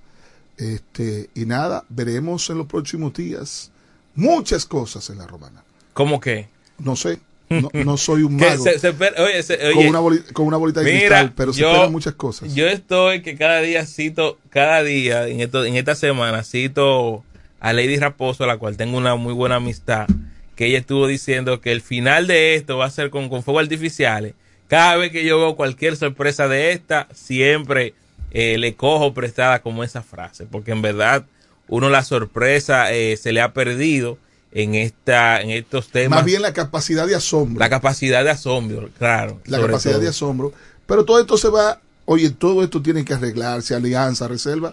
[0.56, 3.70] Este, y nada, veremos en los próximos días
[4.18, 5.62] muchas cosas en la Romana.
[5.94, 6.48] ¿Cómo que?
[6.78, 10.32] No sé, no, no soy un mago se- se oye, se- con, oye, una boli-
[10.32, 12.54] con una bolita de mira, cristal, pero se yo- esperan muchas cosas.
[12.54, 17.24] Yo estoy que cada día cito, cada día en, esto, en esta semana cito
[17.60, 20.06] a Lady Raposo, a la cual tengo una muy buena amistad,
[20.54, 23.62] que ella estuvo diciendo que el final de esto va a ser con, con fuegos
[23.62, 24.34] artificiales.
[24.68, 27.94] Cada vez que yo veo cualquier sorpresa de esta, siempre
[28.32, 31.24] eh, le cojo prestada como esa frase, porque en verdad
[31.68, 34.18] uno la sorpresa eh, se le ha perdido
[34.52, 36.18] en esta en estos temas.
[36.18, 37.58] Más bien la capacidad de asombro.
[37.58, 39.40] la capacidad de asombro, claro.
[39.46, 40.02] la capacidad todo.
[40.02, 40.52] de asombro.
[40.86, 44.72] Pero todo esto se va, oye, todo esto tiene que arreglarse, alianza, reserva,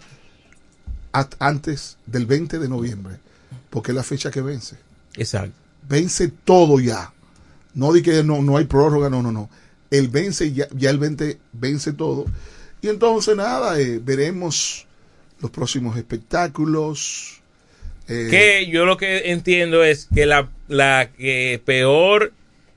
[1.40, 3.20] antes del 20 de noviembre,
[3.70, 4.78] porque es la fecha que vence.
[5.16, 5.54] Exacto.
[5.88, 7.12] Vence todo ya.
[7.74, 9.50] No di que no, no hay prórroga, no, no, no.
[9.92, 12.26] El vence, ya, ya el 20 vence todo.
[12.82, 14.88] Y entonces nada, eh, veremos
[15.40, 17.42] los próximos espectáculos.
[18.08, 22.34] eh, Que yo lo que entiendo es que la, la que peor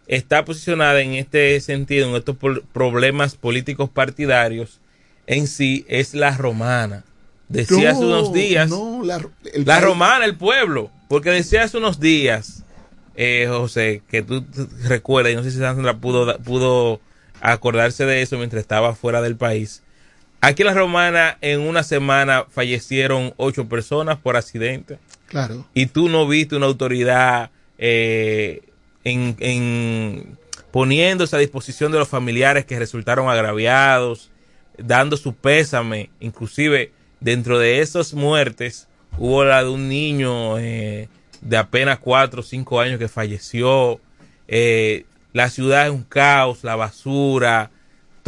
[0.06, 2.36] está posicionada en este sentido, en estos
[2.72, 4.80] problemas políticos partidarios,
[5.26, 7.04] en sí es la romana.
[7.48, 8.68] Decía hace No, unos días.
[8.70, 9.16] no, la,
[9.54, 10.90] el la romana, el pueblo.
[11.08, 12.62] Porque decía hace unos días,
[13.16, 14.44] eh, José, que tú
[14.84, 17.00] recuerdas, y no sé si Sandra pudo, pudo
[17.40, 19.82] acordarse de eso mientras estaba fuera del país.
[20.40, 24.98] Aquí en la romana, en una semana, fallecieron ocho personas por accidente.
[25.26, 25.66] Claro.
[25.74, 28.62] y tú no viste una autoridad eh,
[29.04, 30.38] en, en
[30.70, 34.30] poniéndose a disposición de los familiares que resultaron agraviados,
[34.78, 41.08] dando su pésame, inclusive dentro de esas muertes hubo la de un niño eh,
[41.40, 44.00] de apenas cuatro o cinco años que falleció,
[44.46, 47.70] eh, la ciudad es un caos, la basura,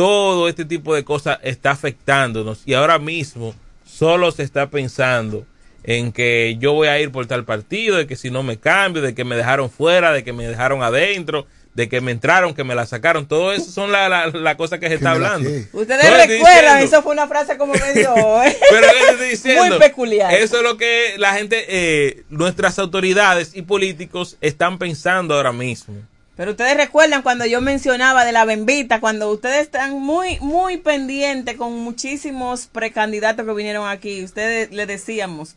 [0.01, 5.44] todo este tipo de cosas está afectándonos y ahora mismo solo se está pensando
[5.84, 9.03] en que yo voy a ir por tal partido, de que si no me cambio,
[9.03, 12.64] de que me dejaron fuera, de que me dejaron adentro, de que me entraron, que
[12.64, 15.51] me la sacaron, todo eso son las la, la cosas que se está hablando.
[15.74, 16.78] Ustedes recuerdan, diciendo.
[16.78, 18.57] eso fue una frase como medio ¿eh?
[18.70, 19.66] Pero ¿qué te estoy diciendo?
[19.66, 20.32] muy peculiar.
[20.32, 25.94] Eso es lo que la gente, eh, nuestras autoridades y políticos están pensando ahora mismo.
[26.41, 31.55] Pero ustedes recuerdan cuando yo mencionaba de la bembita, cuando ustedes están muy, muy pendientes
[31.59, 35.55] con muchísimos precandidatos que vinieron aquí, ustedes le decíamos,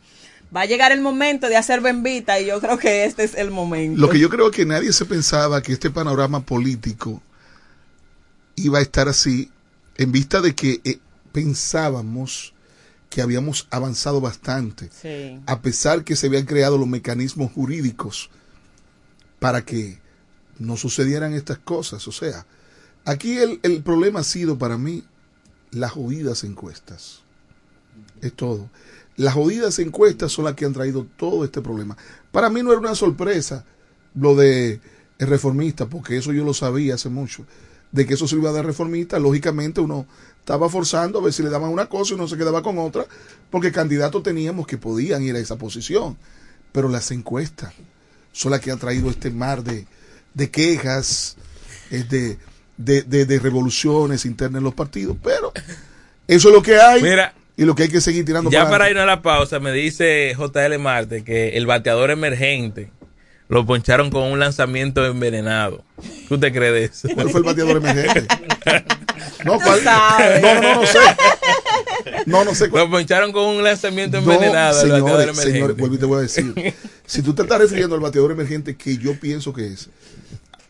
[0.54, 3.50] va a llegar el momento de hacer bembita y yo creo que este es el
[3.50, 3.98] momento.
[3.98, 7.22] Lo que yo creo que nadie se pensaba que este panorama político
[8.56, 9.50] iba a estar así
[9.96, 10.98] en vista de que eh,
[11.32, 12.52] pensábamos
[13.08, 15.40] que habíamos avanzado bastante, Sí.
[15.46, 18.28] a pesar que se habían creado los mecanismos jurídicos
[19.38, 20.03] para que
[20.58, 22.06] no sucedieran estas cosas.
[22.08, 22.46] O sea,
[23.04, 25.04] aquí el, el problema ha sido para mí
[25.70, 27.22] las jodidas encuestas.
[28.20, 28.68] Es todo.
[29.16, 31.96] Las jodidas encuestas son las que han traído todo este problema.
[32.32, 33.64] Para mí no era una sorpresa
[34.14, 34.80] lo de
[35.18, 37.44] el reformista, porque eso yo lo sabía hace mucho.
[37.92, 40.06] De que eso se iba a dar reformista, lógicamente uno
[40.40, 43.06] estaba forzando a ver si le daban una cosa y uno se quedaba con otra,
[43.50, 46.16] porque candidatos teníamos que podían ir a esa posición.
[46.72, 47.72] Pero las encuestas
[48.32, 49.86] son las que han traído este mar de,
[50.34, 51.36] de quejas,
[51.90, 52.38] eh, de,
[52.76, 55.16] de, de- de revoluciones internas en los partidos.
[55.22, 55.52] Pero
[56.28, 58.70] eso es lo que hay Mira, y lo que hay que seguir tirando Ya para
[58.70, 62.90] para irnos a la pausa, me dice JL Marte que el bateador emergente
[63.48, 65.84] lo poncharon con un lanzamiento envenenado.
[66.28, 67.08] ¿Qué usted cree de eso?
[67.14, 68.26] ¿Cuál fue el bateador emergente?
[69.44, 69.84] No, ¿cuál?
[69.84, 70.98] no, no, no, no sé.
[72.26, 72.84] No, no sé cuál.
[72.84, 75.52] Lo poncharon con un lanzamiento No, envenenado bateador señores, emergente.
[75.52, 76.74] señores, vuelvo y te voy a decir.
[77.06, 79.88] Si tú te estás refiriendo al bateador emergente que yo pienso que es,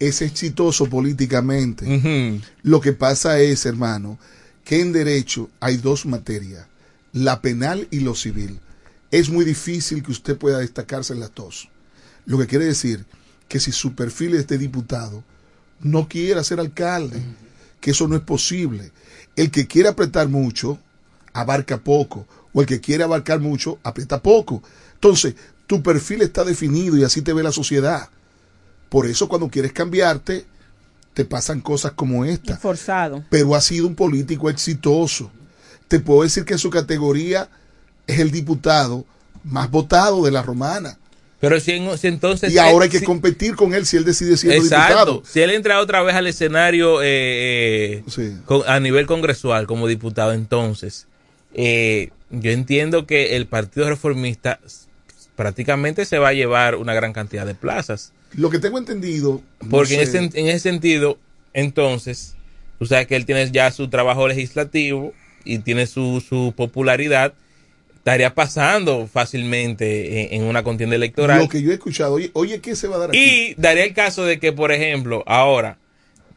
[0.00, 2.40] es exitoso políticamente.
[2.62, 4.18] Lo que pasa es, hermano,
[4.64, 6.66] que en derecho hay dos materias,
[7.12, 8.58] la penal y lo civil.
[9.10, 11.68] Es muy difícil que usted pueda destacarse en las dos.
[12.26, 13.04] Lo que quiere decir
[13.48, 15.22] que si su perfil es de diputado,
[15.80, 17.20] no quiera ser alcalde,
[17.80, 18.92] que eso no es posible.
[19.36, 20.78] El que quiere apretar mucho,
[21.32, 24.62] abarca poco, o el que quiere abarcar mucho, aprieta poco.
[24.94, 25.34] Entonces,
[25.66, 28.08] tu perfil está definido y así te ve la sociedad.
[28.88, 30.46] Por eso cuando quieres cambiarte,
[31.14, 32.56] te pasan cosas como esta.
[32.56, 33.24] Forzado.
[33.30, 35.30] Pero ha sido un político exitoso.
[35.88, 37.48] Te puedo decir que en su categoría
[38.06, 39.04] es el diputado
[39.44, 40.98] más votado de la romana.
[41.49, 42.53] Pero si, en- si entonces...
[42.53, 44.95] Y ahora hay que si- competir con él si él decide siendo Exacto.
[44.95, 45.22] diputado.
[45.26, 50.32] Si él entra otra vez al escenario eh, eh, con- a nivel congresual como diputado,
[50.32, 51.07] entonces
[51.55, 54.59] eh, yo entiendo que el Partido Reformista
[55.36, 58.12] prácticamente se va a llevar una gran cantidad de plazas.
[58.34, 59.40] Lo que tengo entendido.
[59.62, 61.18] no Porque en, ese, en ese sentido,
[61.53, 62.34] entonces,
[62.78, 65.12] tú sabes que él tiene ya su trabajo legislativo
[65.45, 67.34] y tiene su, su popularidad,
[68.05, 71.38] estaría pasando fácilmente en, en una contienda electoral.
[71.40, 73.18] Lo que yo he escuchado, oye, oye ¿qué se va a dar aquí?
[73.18, 75.78] Y daría el caso de que, por ejemplo, ahora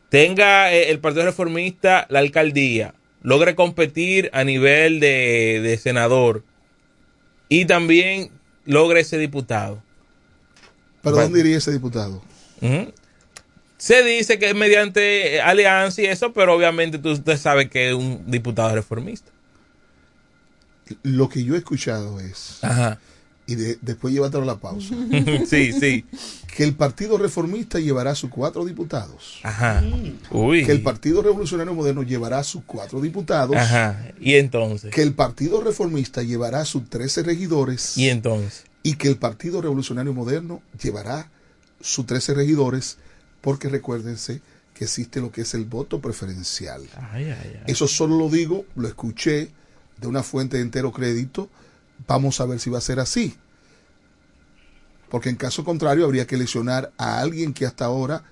[0.08, 6.46] tenga eh, el Partido Reformista la alcaldía, logre competir a nivel de, de senador
[7.50, 8.32] y también
[8.64, 9.84] logre ese diputado.
[11.02, 12.24] ¿Pero Va- dónde iría ese diputado?
[13.78, 17.90] Se dice que es mediante eh, alianza y eso, pero obviamente tú, usted sabe que
[17.90, 19.34] es un diputado reformista.
[21.04, 22.60] Lo que yo he escuchado es.
[22.64, 23.00] Ajá.
[23.50, 24.94] Y de- después llévatelo a la pausa.
[25.48, 26.06] Sí, sí.
[26.56, 29.40] Que el Partido Reformista llevará sus cuatro diputados.
[29.44, 29.82] Ajá.
[30.32, 30.66] Uy.
[30.66, 33.56] Que el Partido Revolucionario Moderno llevará sus cuatro diputados.
[33.56, 34.12] Ajá.
[34.20, 34.92] Y entonces.
[34.94, 37.98] Que el Partido Reformista llevará sus 13 regidores.
[37.98, 38.64] Y entonces.
[38.84, 41.30] Y que el Partido Revolucionario Moderno llevará
[41.80, 42.98] sus 13 regidores.
[43.40, 44.42] Porque recuérdense
[44.74, 46.82] que existe lo que es el voto preferencial.
[47.12, 47.62] Ay, ay, ay.
[47.68, 49.52] Eso solo lo digo, lo escuché
[50.00, 51.50] de una fuente de entero crédito.
[52.08, 53.36] Vamos a ver si va a ser así.
[55.10, 58.24] Porque en caso contrario habría que eleccionar a alguien que hasta ahora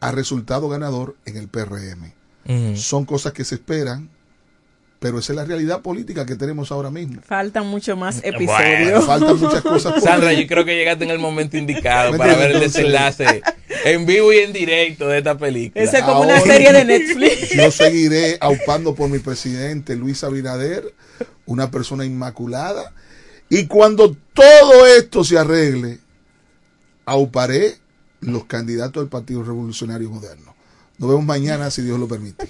[0.00, 2.12] ha resultado ganador en el PRM.
[2.76, 4.10] Son cosas que se esperan,
[5.02, 7.20] pero esa es la realidad política que tenemos ahora mismo.
[7.26, 9.04] Faltan mucho más Bueno, episodios.
[9.04, 10.02] faltan muchas cosas.
[10.02, 13.42] Sandra, yo creo que llegaste en el momento indicado ¿Me para ver el desenlace
[13.84, 15.82] en vivo y en directo de esta película.
[15.82, 17.50] Ese es como una serie de Netflix.
[17.50, 20.94] Yo seguiré aupando por mi presidente Luis Abinader,
[21.46, 22.92] una persona inmaculada.
[23.50, 25.98] Y cuando todo esto se arregle,
[27.04, 27.74] auparé
[28.20, 30.54] los candidatos del Partido Revolucionario Moderno.
[30.98, 32.48] Nos vemos mañana, si Dios lo permite.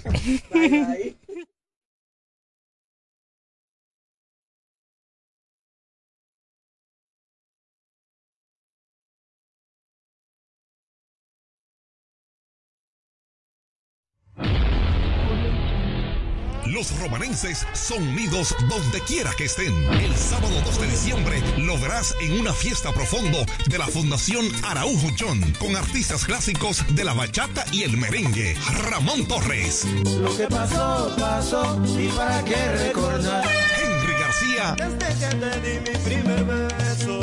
[16.83, 19.73] Los romanenses son unidos donde quiera que estén.
[19.93, 25.07] El sábado 2 de diciembre lo verás en una fiesta profundo de la Fundación Araujo
[25.17, 28.57] John con artistas clásicos de la bachata y el merengue.
[28.89, 29.85] Ramón Torres,
[30.19, 33.45] Lo que pasó, pasó, y para qué recordar.
[33.81, 37.19] Henry García Desde que te di mi primer beso.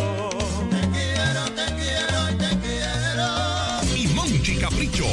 [0.70, 3.94] Te quiero, te quiero, te quiero.
[3.94, 5.04] y Monchi Capricho.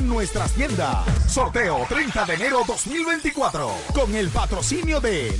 [0.00, 1.04] nuestras tiendas.
[1.30, 5.32] Sorteo 30 de enero 2024 con el patrocinio de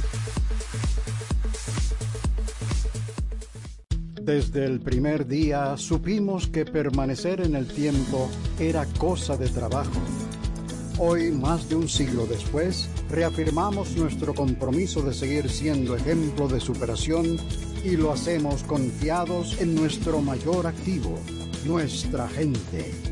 [4.21, 8.31] Desde el primer día supimos que permanecer en el tiempo
[8.61, 10.01] era cosa de trabajo.
[10.99, 17.37] Hoy, más de un siglo después, reafirmamos nuestro compromiso de seguir siendo ejemplo de superación
[17.83, 21.19] y lo hacemos confiados en nuestro mayor activo,
[21.65, 23.12] nuestra gente.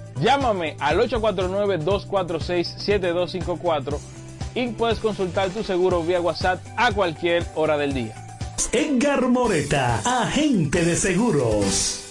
[0.19, 3.99] Llámame al 849-246-7254
[4.55, 8.15] y puedes consultar tu seguro vía WhatsApp a cualquier hora del día.
[8.71, 12.01] Edgar Moreta, agente de seguros.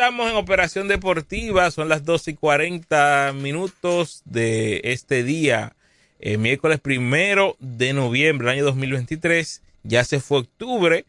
[0.00, 5.76] Estamos en operación deportiva, son las 2 y 40 minutos de este día,
[6.20, 11.04] eh, miércoles primero de noviembre del año 2023, ya se fue octubre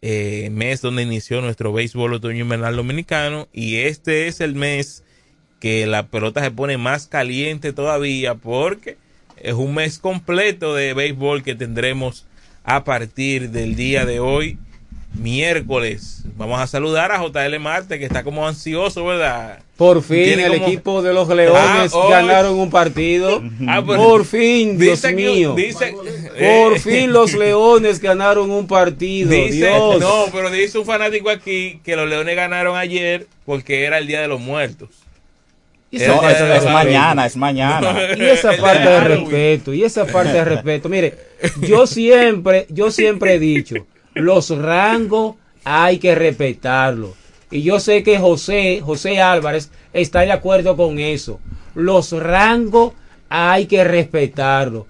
[0.00, 5.04] eh, mes donde inició nuestro béisbol otoño invernal dominicano y este es el mes
[5.60, 8.96] que la pelota se pone más caliente todavía porque
[9.36, 12.26] es un mes completo de béisbol que tendremos
[12.64, 14.58] a partir del día de hoy,
[15.14, 16.22] miércoles.
[16.36, 19.60] Vamos a saludar a JL Marte que está como ansioso, ¿verdad?
[19.76, 23.42] Por fin el como- equipo de los Leones Ah, ganaron un partido.
[23.66, 25.54] Ah, Por fin, Dios Dice que- mío.
[25.54, 29.30] dice- Por eh, fin los Leones ganaron un partido.
[29.30, 30.00] Dice, Dios.
[30.00, 34.20] no, pero dice un fanático aquí que los Leones ganaron ayer porque era el Día
[34.20, 34.88] de los Muertos.
[35.90, 36.70] Respeto.
[36.70, 37.94] mañana, es mañana.
[38.16, 40.88] Y esa El de respeto, y esa falta de respeto.
[40.88, 41.14] Mire,
[41.60, 43.74] yo siempre, yo siempre he dicho,
[44.14, 47.10] los rangos hay que respetarlos.
[47.50, 51.38] Y yo sé que José, José Álvarez, está de acuerdo con eso.
[51.74, 52.94] Los rangos
[53.28, 54.84] hay que respetarlos.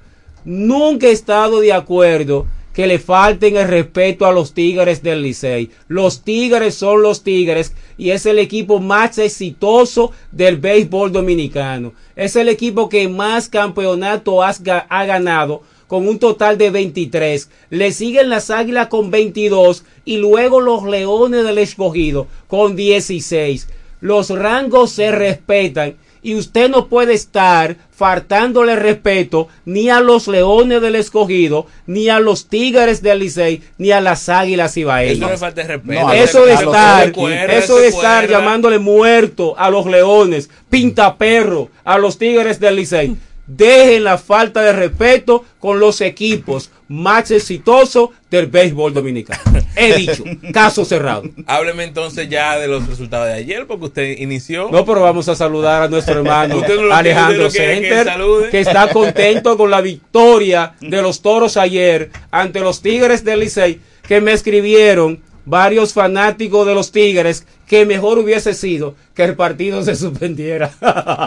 [0.44, 5.70] Nunca he estado de acuerdo que le falten el respeto a los Tigres del Licey.
[5.88, 11.92] Los Tigres son los Tigres y es el equipo más exitoso del béisbol dominicano.
[12.16, 15.62] Es el equipo que más campeonato ha ganado
[15.92, 17.50] con un total de 23.
[17.68, 23.68] Le siguen las Águilas con 22 y luego los Leones del Escogido con 16.
[24.00, 30.80] Los rangos se respetan y usted no puede estar faltándole respeto ni a los Leones
[30.80, 35.30] del Escogido, ni a los Tigres del Licey, ni a las Águilas Ibaeñas.
[35.30, 36.00] Eso falta de respeto.
[36.00, 37.12] No, eso de estar,
[37.50, 43.14] eso de estar llamándole muerto a los leones, pintaperro a los tigres del Licey.
[43.46, 49.40] Dejen la falta de respeto con los equipos más exitosos del béisbol dominicano.
[49.74, 51.24] He dicho, caso cerrado.
[51.46, 54.70] Hábleme entonces ya de los resultados de ayer porque usted inició.
[54.70, 58.50] No, pero vamos a saludar a nuestro hermano no Alejandro que Center, salude.
[58.50, 63.80] que está contento con la victoria de los toros ayer ante los Tigres del Licey,
[64.06, 69.82] que me escribieron varios fanáticos de los Tigres que mejor hubiese sido que el partido
[69.82, 70.70] se suspendiera.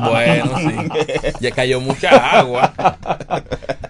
[0.06, 1.32] Bueno, sí.
[1.40, 2.74] Ya cayó mucha agua.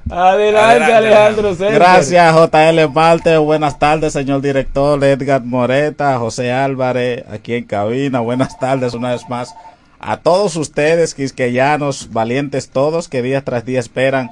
[0.09, 1.75] Adelante, Alejandro Center.
[1.75, 3.37] Gracias, JL Marte.
[3.37, 8.19] Buenas tardes, señor director Edgar Moreta, José Álvarez, aquí en cabina.
[8.21, 9.53] Buenas tardes una vez más
[9.99, 14.29] a todos ustedes, quisqueyanos, valientes todos, que día tras día esperan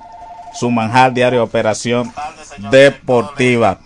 [0.54, 2.14] su manjar diario de operación
[2.58, 3.80] deportiva.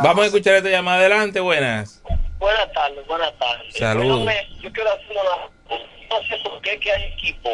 [0.00, 1.40] Vamos a escuchar esta llamada adelante.
[1.40, 2.02] Buenas.
[2.38, 3.74] Buenas tardes, buenas tardes.
[3.76, 4.32] Saludos.
[4.60, 5.50] Yo quiero hacer una...
[6.10, 7.52] No sé por qué que hay equipos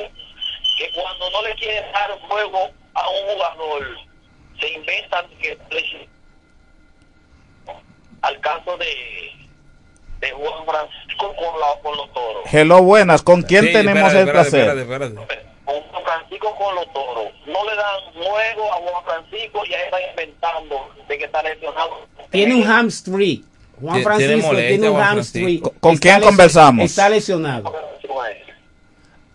[0.78, 3.86] que cuando no le quieren dar juego a un jugador,
[4.60, 5.58] se inventan que...
[8.22, 8.86] Al caso de,
[10.20, 12.42] de Juan Francisco con, la, con los toros.
[12.52, 13.22] Hello, buenas.
[13.22, 14.60] ¿Con quién Sí, tenemos espérate, el placer?
[14.78, 15.48] espérate, espérate.
[15.68, 17.28] Con Juan Francisco con los toros.
[17.46, 20.76] No le dan juego a Juan Francisco y ahí están inventando
[21.06, 21.90] de que está lesionado.
[22.30, 23.44] Tiene un hamstring.
[23.78, 25.60] Juan Tiene Francisco molestia, tiene un hamstring.
[25.60, 26.84] ¿Con Está quién conversamos?
[26.86, 27.70] Está lesionado.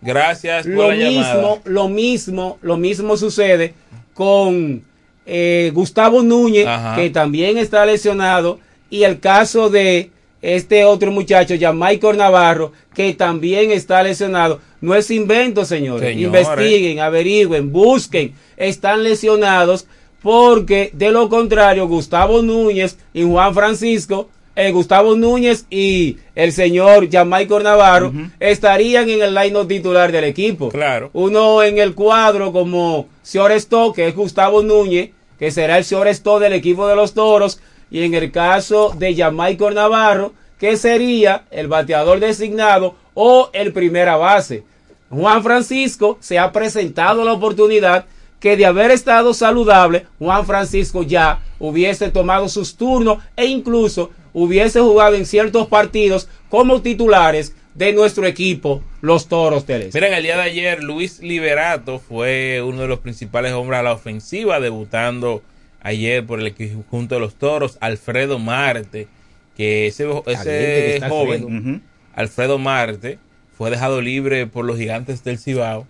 [0.01, 1.33] Gracias por Lo la llamada.
[1.35, 3.73] mismo, lo mismo, lo mismo sucede
[4.15, 4.83] con
[5.25, 6.95] eh, Gustavo Núñez, Ajá.
[6.95, 10.11] que también está lesionado, y el caso de
[10.43, 14.59] este otro muchacho, Jamaico Navarro, que también está lesionado.
[14.81, 16.09] No es invento, señores.
[16.09, 16.41] Señores.
[16.45, 18.33] Investiguen, averigüen, busquen.
[18.57, 19.87] Están lesionados
[20.21, 27.09] porque, de lo contrario, Gustavo Núñez y Juan Francisco, eh, Gustavo Núñez y el señor
[27.09, 30.69] Jamaico Navarro estarían en el line titular del equipo.
[30.69, 31.09] Claro.
[31.13, 36.53] Uno en el cuadro como Stock, que es Gustavo Núñez, que será el Stock del
[36.53, 42.19] equipo de los Toros, y en el caso de Jamaico Navarro, que sería el bateador
[42.19, 44.63] designado o el primera base.
[45.09, 48.05] Juan Francisco se ha presentado la oportunidad
[48.39, 54.81] que de haber estado saludable, Juan Francisco ya hubiese tomado sus turnos e incluso hubiese
[54.81, 59.89] jugado en ciertos partidos como titulares de nuestro equipo, los Toros Este.
[59.93, 63.93] Miren, el día de ayer Luis Liberato fue uno de los principales hombres a la
[63.93, 65.41] ofensiva, debutando
[65.83, 67.77] ayer por el conjunto de los Toros.
[67.81, 69.07] Alfredo Marte,
[69.55, 71.79] que ese, que ese joven, Alfredo.
[72.15, 73.19] Alfredo Marte,
[73.57, 75.85] fue dejado libre por los gigantes del Cibao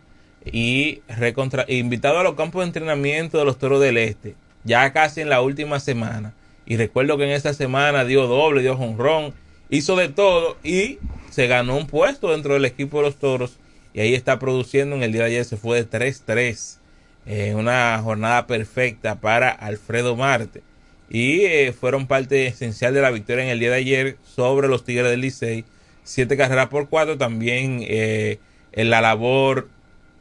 [0.45, 5.22] y recontra- invitado a los campos de entrenamiento de los Toros del Este, ya casi
[5.22, 6.34] en la última semana.
[6.65, 9.34] Y recuerdo que en esa semana dio doble, dio jonrón,
[9.70, 10.98] hizo de todo y
[11.30, 13.57] se ganó un puesto dentro del equipo de los Toros.
[13.94, 14.95] Y ahí está produciendo.
[14.95, 16.80] En el día de ayer se fue de 3-3.
[17.26, 20.62] Una jornada perfecta para Alfredo Marte.
[21.10, 24.84] Y eh, fueron parte esencial de la victoria en el día de ayer sobre los
[24.84, 25.64] Tigres del Licey.
[26.04, 27.18] Siete carreras por cuatro.
[27.18, 28.40] También eh,
[28.72, 29.70] en la labor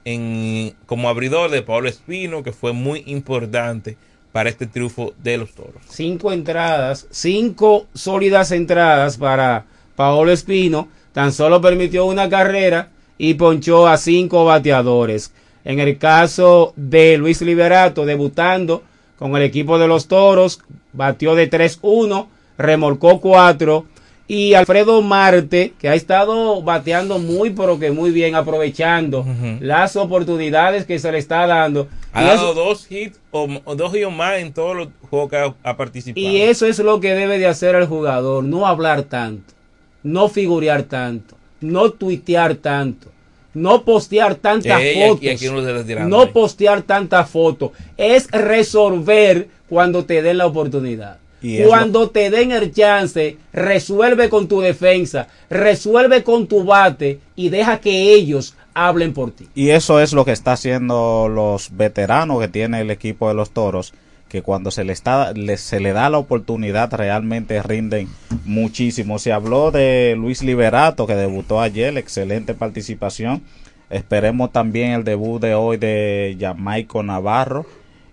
[0.05, 3.97] en, como abridor de Pablo Espino, que fue muy importante
[4.33, 5.83] para este triunfo de los toros.
[5.89, 9.67] Cinco entradas, cinco sólidas entradas para
[9.97, 10.89] Paolo Espino.
[11.13, 15.33] Tan solo permitió una carrera y ponchó a cinco bateadores.
[15.65, 18.83] En el caso de Luis Liberato, debutando
[19.19, 20.61] con el equipo de los toros,
[20.93, 22.27] batió de 3-1,
[22.59, 23.87] remolcó 4
[24.29, 29.25] y Alfredo Marte, que ha estado bateando muy, pero que muy bien, aprovechando
[29.61, 31.89] las oportunidades que se le está dando.
[32.13, 35.31] Ha Y dado eso- dos hits o, o dos hits más en todos los juegos
[35.31, 36.27] que ha, ha participado.
[36.27, 39.53] y eso es lo que debe de hacer el jugador, no hablar tanto,
[40.03, 43.12] no figurear tanto, no tuitear tanto,
[43.55, 48.31] no postear tantas Eh, y aquí- fotos, y aquí tirando no postear tantas fotos, es
[48.31, 51.19] resolver cuando te den la oportunidad.
[51.45, 57.49] Y Cuando te den el chance, resuelve con tu defensa, resuelve con tu bate y
[57.49, 59.49] deja que ellos hablen por ti.
[59.55, 63.51] Y eso es lo que está haciendo los veteranos que tiene el equipo de los
[63.51, 63.93] toros,
[64.33, 68.09] que cuando se le, está, le- se le da la oportunidad realmente rinden
[68.47, 69.19] muchísimo.
[69.19, 73.43] Se habló de Luis Liberato que debutó ayer, excelente participación.
[73.91, 77.67] Esperemos también el debut de hoy de Jamaico Navarro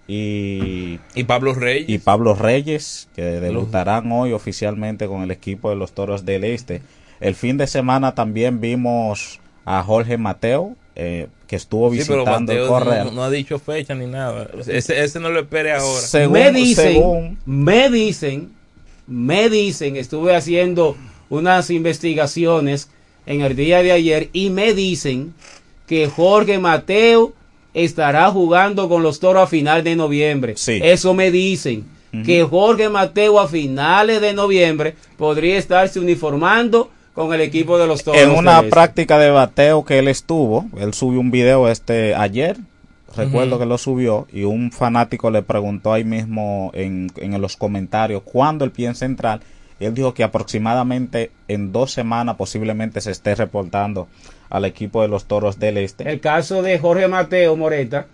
[0.10, 1.90] y, y Pablo Reyes.
[1.90, 6.82] y Pablo Reyes, que debutarán hoy oficialmente con el equipo de los Toros del Este.
[7.22, 12.52] El fin de semana también vimos a Jorge Mateo, eh, que estuvo Sí, pero visitando
[12.52, 14.48] el no, no ha dicho fecha ni nada.
[14.68, 16.30] Ese, ese no lo espere ahora.
[16.30, 18.52] me dicen, me dicen,
[19.08, 20.96] me dicen, estuve haciendo
[21.28, 22.92] unas investigaciones
[23.26, 25.34] en el día de ayer y me dicen
[25.88, 27.34] que Jorge Mateo
[27.74, 30.54] estará jugando con los toros a final de noviembre.
[30.68, 31.84] Eso me dicen.
[32.26, 38.06] Que Jorge Mateo a finales de noviembre podría estarse uniformando con el equipo de los
[38.06, 38.22] toros.
[38.22, 42.56] en una práctica de bateo que él estuvo, él subió un video este ayer,
[43.14, 48.22] recuerdo que lo subió, y un fanático le preguntó ahí mismo en, en los comentarios
[48.24, 49.41] cuándo él piensa entrar,
[49.82, 54.08] y él dijo que aproximadamente en dos semanas posiblemente se esté reportando
[54.50, 56.10] al equipo de los Toros del Este.
[56.10, 58.06] El caso de Jorge Mateo Moreta,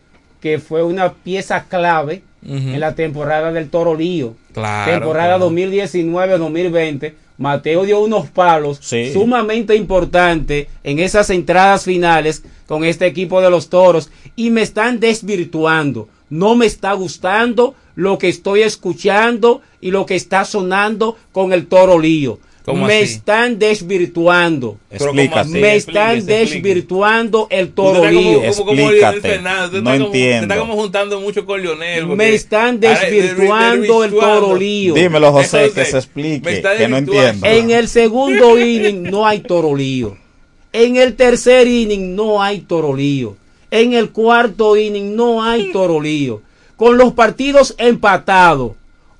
[0.42, 4.36] que fue una pieza clave en la temporada del Toro Lío.
[4.52, 5.52] Claro, temporada claro.
[5.52, 7.14] 2019-2020.
[7.38, 8.80] Mateo dio unos palos
[9.12, 15.00] sumamente importantes en esas entradas finales con este equipo de los toros y me están
[15.00, 16.08] desvirtuando.
[16.30, 21.68] No me está gustando lo que estoy escuchando y lo que está sonando con el
[21.68, 22.40] toro lío.
[22.66, 23.14] ¿Cómo Me así?
[23.14, 24.78] están desvirtuando.
[24.90, 25.52] Pero ¿cómo así?
[25.52, 26.56] Me están Explíquese, explíquese.
[26.64, 31.46] desvirtuando el como- como, como Lionel Fernández, usted está como- usted está como juntando mucho
[31.46, 32.02] con Lionel.
[32.02, 34.40] porque- Me están desvirtuando el desvirtuando.
[34.48, 34.94] toro lío.
[34.96, 37.46] Dímelo, José, Entonces, que se explique, que no entiendo.
[37.46, 40.18] En el segundo inning no hay toro lío.
[40.74, 43.38] En el tercer inning no hay toro lío.
[43.72, 46.42] En el cuarto inning no hay toro lío.
[46.76, 48.72] Con los partidos empatados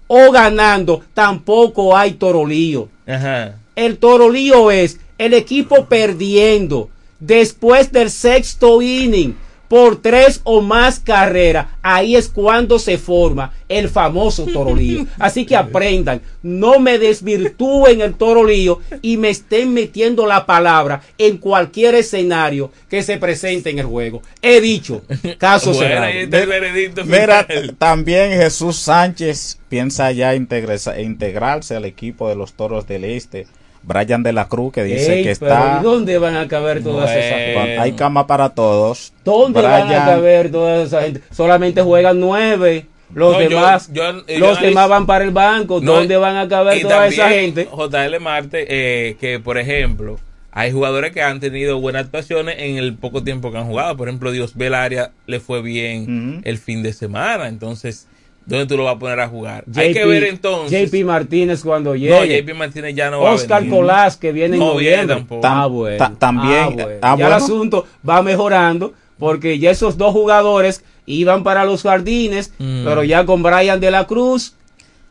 [0.08, 2.90] o ganando tampoco hay toro lío.
[3.08, 3.56] Ajá.
[3.76, 9.36] El toro lío es el equipo perdiendo después del sexto inning
[9.68, 11.68] por tres o más carreras.
[11.82, 15.06] Ahí es cuando se forma el famoso toro lío.
[15.20, 21.02] Así que aprendan, no me desvirtúen el toro lío y me estén metiendo la palabra
[21.18, 24.22] en cualquier escenario que se presente en el juego.
[24.42, 25.04] He dicho,
[25.38, 27.06] caso Bueno, cerrado.
[27.06, 27.48] Mira,
[27.78, 33.48] también Jesús Sánchez piensa ya integrarse al equipo de los Toros del Este.
[33.86, 35.78] Brian de la Cruz que dice Ey, que pero está...
[35.80, 37.78] ¿y ¿Dónde van a caber todas esas gente?
[37.80, 39.14] Hay cama para todos.
[39.24, 41.22] ¿Dónde van a caber toda esa gente?
[41.32, 42.88] Solamente juegan nueve.
[43.14, 45.80] Los No, demás, yo- yo los demás van para el banco.
[45.80, 47.70] No, ¿Dónde van a caber toda esa gente?
[47.72, 50.18] JL Marte, eh, que por ejemplo,
[50.52, 53.96] hay jugadores que han tenido buenas actuaciones en el poco tiempo que han jugado.
[53.96, 57.48] Por ejemplo, Dios Belaria le fue bien el fin de semana.
[57.48, 58.08] Entonces,
[58.46, 59.64] ¿dónde tú lo vas a poner a jugar?
[59.76, 60.92] hay que ver entonces.
[60.92, 62.42] JP Martínez cuando no, llegue.
[62.44, 63.76] JP Martínez ya no va Oscar a venir.
[63.76, 65.16] Colás que viene en No viene noviembre.
[65.18, 65.48] tampoco.
[65.48, 65.98] Ah, bueno.
[65.98, 67.00] Ta- también- Ah, bueno.
[67.02, 72.52] ah, ya el asunto va mejorando porque ya esos dos jugadores iban para los jardines,
[72.58, 72.84] Mm.
[72.86, 74.54] pero ya con Brian de la Cruz,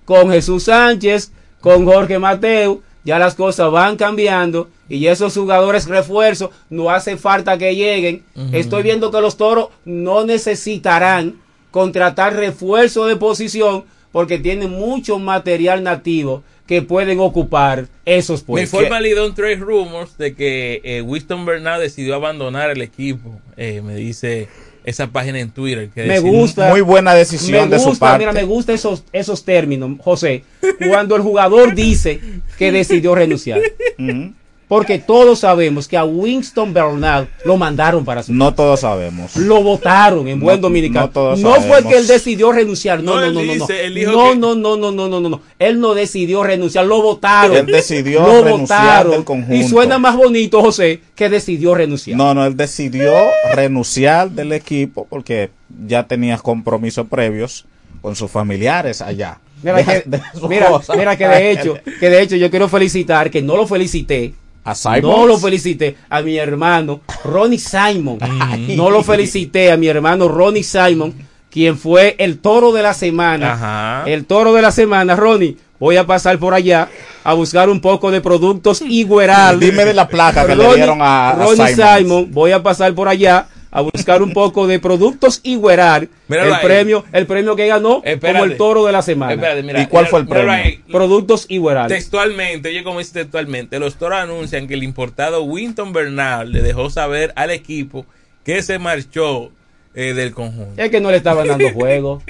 [0.05, 6.51] con Jesús Sánchez, con Jorge Mateo, ya las cosas van cambiando y esos jugadores refuerzos
[6.71, 8.23] no hace falta que lleguen.
[8.53, 11.37] Estoy viendo que los toros no necesitarán
[11.75, 13.83] contratar refuerzo de posición
[14.13, 18.81] porque tienen mucho material nativo que pueden ocupar esos Me puestos.
[18.81, 23.41] informa Lidón Trade Rumors de que eh, Winston Bernard decidió abandonar el equipo.
[23.57, 24.47] Eh, me dice
[24.85, 25.89] esa página en Twitter.
[25.93, 26.69] Que me decía- gusta.
[26.71, 28.19] Muy buena decisión me de su gusta, parte.
[28.21, 30.45] Mira, me gusta esos, esos términos, José.
[30.87, 32.21] Cuando el jugador dice
[32.57, 33.61] que decidió renunciar.
[34.67, 39.37] Porque todos sabemos que a Winston Bernal lo mandaron para su No todos sabemos.
[39.37, 41.07] lo votaron en buen No- dominicano.
[41.07, 41.93] no todos No, fue sabemos.
[41.93, 43.03] que él decidió renunciar.
[43.03, 43.45] No, No, no, no, no.
[43.47, 45.41] No, dice- no, que- no, no, no, no, no, no, no.
[45.59, 47.57] Él no decidió renunciar, lo votaron.
[47.57, 49.55] Él decidió lo renunciar del conjunto.
[49.55, 52.17] Y suena más bonito, José, que decidió renunciar.
[52.17, 53.13] No, no, él decidió
[53.55, 55.51] renunciar del equipo porque
[55.87, 57.67] ya tenía compromisos previos
[58.01, 59.39] con sus familiares allá.
[59.63, 60.95] Mira, Deja- que, deja su mira, cosa.
[60.95, 64.35] mira que de hecho, que de hecho yo quiero felicitar, que no lo felicité.
[64.65, 65.03] A Simons.
[65.03, 68.19] No lo felicité a mi hermano Ronnie Simon.
[68.77, 71.15] No lo felicité a mi hermano Ronnie Simon,
[71.51, 73.53] quien fue el toro de la semana.
[73.53, 74.11] Ajá.
[74.11, 75.57] El toro de la semana, Ronnie.
[75.79, 76.89] Voy a pasar por allá
[77.25, 79.61] a buscar un poco de productos Igueral.
[79.61, 81.99] Dime de la placa que le dieron a, a Ronnie Simons.
[81.99, 86.09] Simon, voy a pasar por allá a buscar un poco de productos Igueral.
[86.29, 86.65] Míralo El ahí.
[86.65, 88.39] premio, el premio que ganó Espérate.
[88.39, 89.33] como el toro de la semana.
[89.35, 90.53] Espérate, mira, ¿Y cuál fue el premio?
[90.53, 90.81] ahí.
[90.91, 91.89] Productos Igueral.
[91.89, 96.89] Textualmente, oye, como dice textualmente, los toros anuncian que el importado Winton Bernal le dejó
[96.89, 98.07] saber al equipo
[98.45, 99.51] que se marchó
[99.95, 100.81] eh, del conjunto.
[100.81, 102.23] Es que no le estaban dando juego.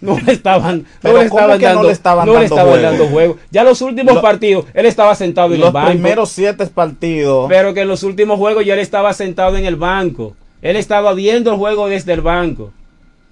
[0.00, 2.54] No le estaban, no le ¿cómo estaban que no dando, le estaban no le dando
[2.54, 2.88] estaban juego?
[2.90, 3.38] dando juego.
[3.50, 5.90] Ya los últimos Lo- partidos, él estaba sentado en Los el banco.
[5.90, 7.46] primeros siete partidos.
[7.48, 10.36] Pero que en los últimos juegos ya él estaba sentado en el banco.
[10.62, 12.72] Él estaba viendo el juego desde el banco.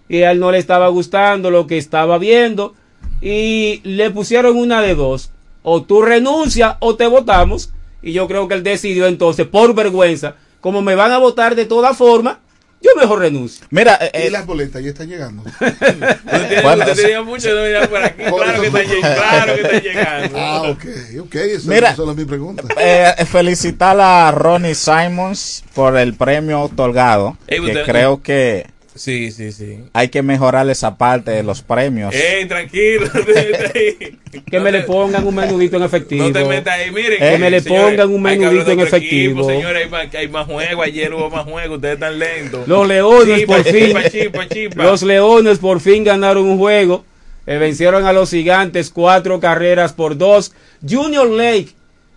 [0.09, 2.75] Y a él no le estaba gustando lo que estaba viendo.
[3.21, 5.33] Y le pusieron una de dos.
[5.63, 7.73] O tú renuncias o te votamos.
[8.03, 11.65] Y yo creo que él decidió entonces, por vergüenza, como me van a votar de
[11.65, 12.39] todas formas,
[12.81, 13.67] yo mejor renuncio.
[13.71, 15.43] Mira, y las boletas ya están llegando.
[16.63, 18.23] Bueno, usted tenía mucho de mirar por aquí.
[18.25, 20.39] Claro que está lleg- claro que está llegando.
[20.39, 20.85] Ah, ok,
[21.23, 21.35] ok.
[21.37, 22.63] Eso, Mira, eso es mi pregunta.
[22.79, 27.37] Eh, felicitar a Ronnie Simons por el premio otorgado.
[27.47, 28.67] Ey, que usted- creo que
[28.97, 29.85] Sí, sí, sí.
[29.93, 32.15] hay que mejorar esa parte de los premios.
[32.15, 33.07] Ey, tranquilo.
[34.51, 36.27] Que me le pongan un menudito en efectivo.
[36.27, 37.19] No te metas ahí, miren.
[37.19, 39.49] Que me le pongan un menudito en efectivo.
[39.49, 40.87] señores, hay más, hay más juegos.
[40.87, 41.77] Ayer hubo más juegos.
[41.77, 42.69] Ustedes están lentos.
[42.69, 43.87] Los Leones Chipa, por fin.
[43.87, 44.85] chipa, chipa, chipa.
[44.85, 47.05] Los Leones por fin ganaron un juego.
[47.47, 50.53] Eh, vencieron a los Gigantes cuatro carreras por dos.
[50.87, 51.69] Junior Lake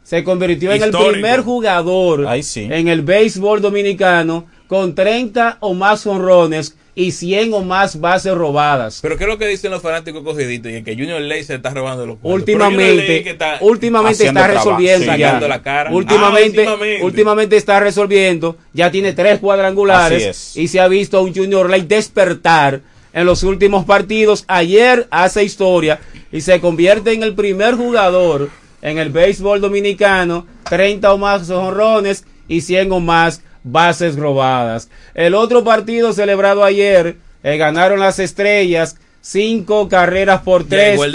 [0.03, 6.75] se convirtió en el primer jugador en el béisbol dominicano con 30 o más honrones
[6.93, 8.99] y 100 o más bases robadas.
[9.01, 10.71] Pero ¿qué es lo que dicen los fanáticos cogiditos?
[10.71, 15.17] Y es que Junior Ley se está robando los Ley Últimamente, está últimamente resolviendo sí,
[15.19, 15.27] ya.
[15.27, 15.91] sacando la cara.
[15.91, 17.03] Últimamente, Ah, últimamente.
[17.03, 18.57] últimamente está resolviendo.
[18.73, 20.55] Ya tiene tres cuadrangulares es.
[20.57, 22.81] y se ha visto a un Junior Lake despertar
[23.11, 24.45] en los últimos partidos.
[24.47, 25.99] Ayer hace historia
[26.31, 28.49] y se convierte en el primer jugador
[28.83, 34.89] en el béisbol dominicano, 30 o más honrones y 100 o más bases robadas.
[35.15, 41.11] El otro partido celebrado ayer, eh, ganaron las estrellas, cinco carreras por tres el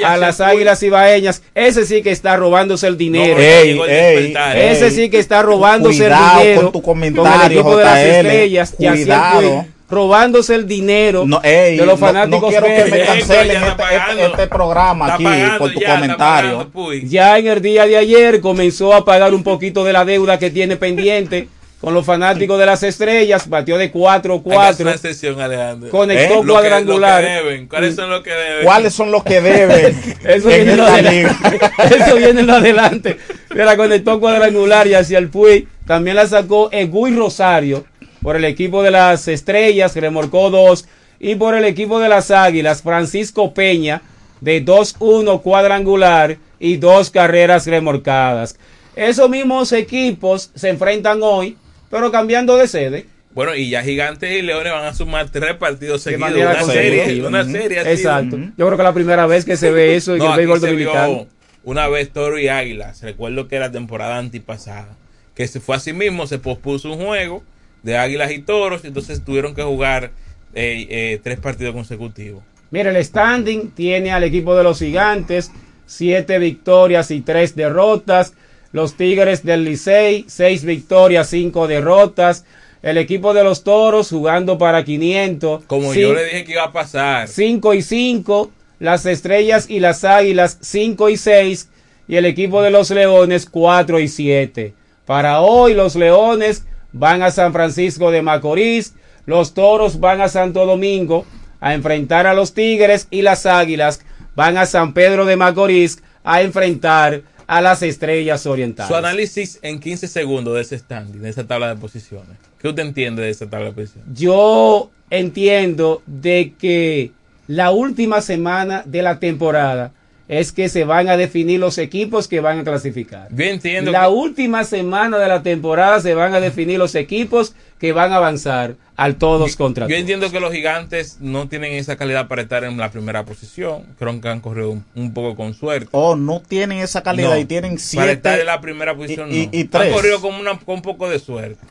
[0.00, 1.42] ya a las águilas ibaeñas.
[1.54, 3.38] Ese sí que está robándose el dinero.
[3.38, 4.58] ya el despertar.
[4.58, 4.90] Ese ey.
[4.92, 6.62] sí que está robándose Cuidado el dinero.
[6.62, 8.74] con tu con comentario, el equipo de las estrellas.
[8.76, 9.66] Cuidado.
[9.90, 13.82] robándose el dinero No, ey, de los no- fanáticos no quiero que me cancelen este,
[13.82, 15.24] este- este programa aquí
[15.58, 16.70] por tu comentario.
[17.04, 20.50] Ya en el día de ayer comenzó a pagar un poquito de la deuda que
[20.50, 21.48] tiene pendiente
[21.80, 23.48] con los fanáticos de las estrellas.
[23.48, 24.80] Batió de Hay que hacer 4-4.
[24.82, 25.90] una excepción, Alejandro.
[25.90, 26.36] Conectó ¿Eh?
[26.36, 27.22] Lo que- cuadrangular.
[27.22, 27.66] lo que deben.
[27.68, 28.64] ¿Cuáles son los que deben?
[28.64, 30.86] ¿Cuáles son los que deben Eso en viene, en lo?
[32.04, 33.18] Eso viene en lo adelante.
[33.48, 35.68] Se la conectó cuadrangular y hacia el Puy.
[35.86, 37.84] También la sacó Egui Rosario
[38.22, 40.86] por el equipo de las estrellas, remorcó dos.
[41.20, 44.02] Y por el equipo de las águilas, Francisco Peña,
[44.40, 48.56] de 2-1 cuadrangular y dos carreras remorcadas.
[48.94, 51.56] Esos mismos equipos se enfrentan hoy,
[51.90, 53.06] pero cambiando de sede.
[53.34, 56.32] Bueno, y ya Gigantes y Leones van a sumar tres partidos De seguidos.
[56.32, 57.90] Una serie, una serie así.
[57.90, 58.36] Exacto.
[58.36, 60.60] Yo creo que es la primera vez que se ve eso en No, el béisbol
[60.60, 61.08] se dominicano.
[61.14, 61.26] vio
[61.64, 63.02] una vez Toro y Águilas.
[63.02, 64.88] Recuerdo que era temporada antipasada.
[65.34, 67.44] Que se fue así mismo, se pospuso un juego
[67.82, 68.82] de Águilas y Toros.
[68.84, 70.10] y Entonces tuvieron que jugar
[70.54, 72.42] eh, eh, tres partidos consecutivos.
[72.70, 75.52] Mira, el standing tiene al equipo de los gigantes,
[75.86, 78.32] siete victorias y tres derrotas.
[78.78, 82.44] Los Tigres del Licey, seis victorias, cinco derrotas.
[82.80, 85.64] El equipo de los Toros jugando para 500.
[85.64, 87.26] Como Cin- yo le dije que iba a pasar.
[87.26, 88.52] 5 y 5.
[88.78, 91.68] Las Estrellas y las Águilas 5 y 6.
[92.06, 94.74] Y el equipo de los Leones 4 y 7.
[95.06, 98.94] Para hoy los Leones van a San Francisco de Macorís.
[99.26, 101.26] Los Toros van a Santo Domingo
[101.60, 103.08] a enfrentar a los Tigres.
[103.10, 104.02] Y las Águilas
[104.36, 108.88] van a San Pedro de Macorís a enfrentar a las Estrellas Orientales.
[108.88, 112.36] Su análisis en 15 segundos de ese standing, de esa tabla de posiciones.
[112.60, 114.06] ¿Qué usted entiende de esa tabla de posiciones?
[114.14, 117.10] yo entiendo de que
[117.46, 119.92] la última semana de la temporada
[120.28, 123.28] es que se van a definir los equipos que van a clasificar.
[123.34, 127.54] Yo entiendo La que- última semana de la temporada se van a definir los equipos
[127.78, 130.00] que van a avanzar al todos contra Yo todos.
[130.00, 133.84] entiendo que los gigantes no tienen esa calidad para estar en la primera posición.
[133.98, 135.88] Creo que han corrido un, un poco con suerte.
[135.92, 138.12] O no tienen esa calidad No, y tienen Para siete.
[138.12, 139.50] estar en la primera posición, y- no.
[139.52, 139.86] y- y tres.
[139.88, 141.64] Han corrido con, una, con un poco de suerte.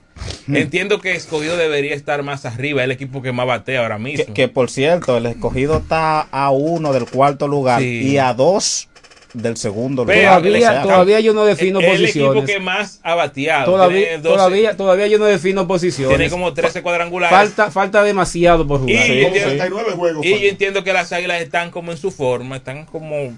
[0.47, 4.25] Entiendo que Escogido debería estar más arriba, es el equipo que más batea ahora mismo.
[4.27, 8.01] Que, que, por cierto, el escogido está a uno del cuarto lugar Sí.
[8.13, 8.87] y a dos
[9.33, 10.41] del segundo lugar.
[10.41, 12.31] Todavía, todavía yo no defino el posiciones.
[12.43, 13.71] equipo que más ha bateado.
[13.71, 16.17] Todavía, Tiene 12 todavía, todavía yo no defino posiciones.
[16.17, 17.37] Tiene como 13 cuadrangulares.
[17.37, 19.07] Falta, falta demasiado por Y, jugar.
[19.07, 23.33] yo entiendo, y yo entiendo que las águilas están como en su forma, están como.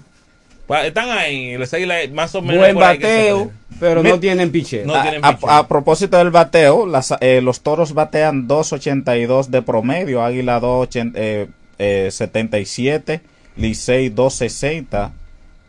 [0.84, 2.58] Están ahí, las águilas más o menos.
[2.58, 3.50] Buen bateo,
[3.80, 4.86] pero no tienen picheo.
[4.86, 10.22] No a, a- a propósito del bateo, las, eh, los toros batean 2.82 de promedio,
[10.22, 13.20] Águila 2.77,
[13.56, 15.10] Licey 2.60,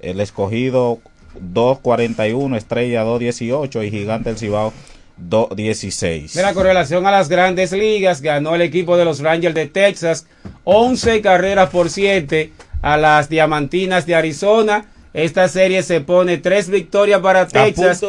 [0.01, 0.99] el escogido
[1.53, 4.73] 2.41, Estrella 2.18 y Gigante del Cibao
[5.29, 6.35] 2.16.
[6.35, 10.27] Mira, con relación a las grandes ligas, ganó el equipo de los Rangers de Texas
[10.63, 12.51] 11 carreras por 7
[12.81, 14.85] a las Diamantinas de Arizona.
[15.13, 18.01] Esta serie se pone tres victorias para Texas,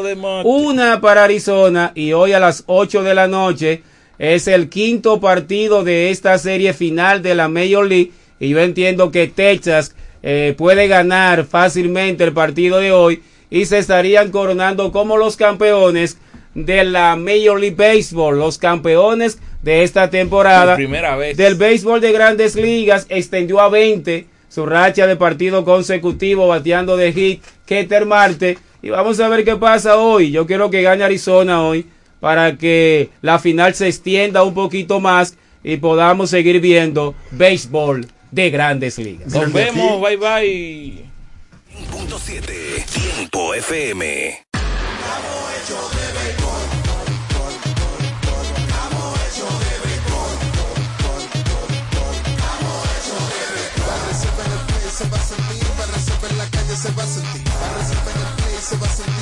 [0.44, 3.82] una para Arizona y hoy a las 8 de la noche
[4.18, 9.10] es el quinto partido de esta serie final de la Major League y yo entiendo
[9.10, 15.16] que Texas eh, puede ganar fácilmente el partido de hoy y se estarían coronando como
[15.16, 16.18] los campeones
[16.54, 20.72] de la Major League Baseball, los campeones de esta temporada.
[20.72, 21.36] Por primera vez.
[21.36, 27.12] Del béisbol de grandes ligas extendió a 20 su racha de partido consecutivo bateando de
[27.12, 28.58] hit Keter Marte.
[28.82, 30.30] Y vamos a ver qué pasa hoy.
[30.30, 31.86] Yo quiero que gane Arizona hoy
[32.20, 38.50] para que la final se extienda un poquito más y podamos seguir viendo béisbol de
[38.50, 39.32] grandes ligas.
[39.32, 41.04] Nos vemos, bye bye.
[41.90, 44.46] Punto 7, Tiempo FM.
[54.92, 58.36] se va a sentir, para resolver la calle se va a sentir, para resolver el
[58.36, 59.21] play se va a sentir.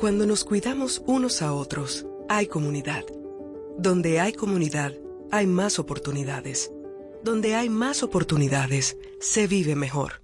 [0.00, 3.04] Cuando nos cuidamos unos a otros, hay comunidad.
[3.78, 4.92] Donde hay comunidad,
[5.30, 6.72] hay más oportunidades.
[7.22, 10.23] Donde hay más oportunidades, se vive mejor.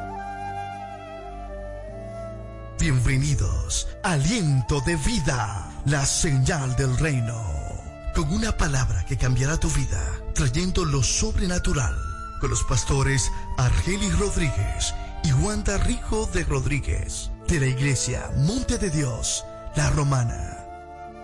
[2.81, 7.39] Bienvenidos, aliento de vida, la señal del reino,
[8.15, 10.03] con una palabra que cambiará tu vida,
[10.35, 11.95] trayendo lo sobrenatural,
[12.41, 18.91] con los pastores Argelis Rodríguez y Wanda Rico de Rodríguez, de la iglesia Monte de
[18.91, 19.45] Dios,
[19.77, 20.59] la Romana.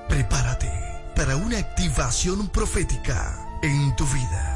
[0.09, 0.71] Prepárate
[1.17, 4.56] para una activación profética en tu vida.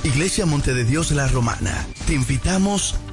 [0.04, 3.13] Iglesia Monte de Dios La Romana, te invitamos a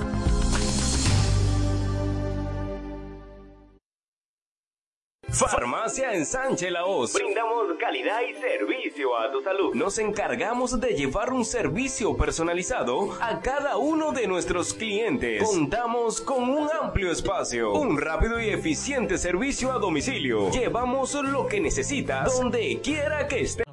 [5.31, 7.13] Farmacia Ensanche La Hoz.
[7.13, 9.73] Brindamos calidad y servicio a tu salud.
[9.73, 15.43] Nos encargamos de llevar un servicio personalizado a cada uno de nuestros clientes.
[15.43, 20.51] Contamos con un amplio espacio, un rápido y eficiente servicio a domicilio.
[20.51, 23.65] Llevamos lo que necesitas donde quiera que estés.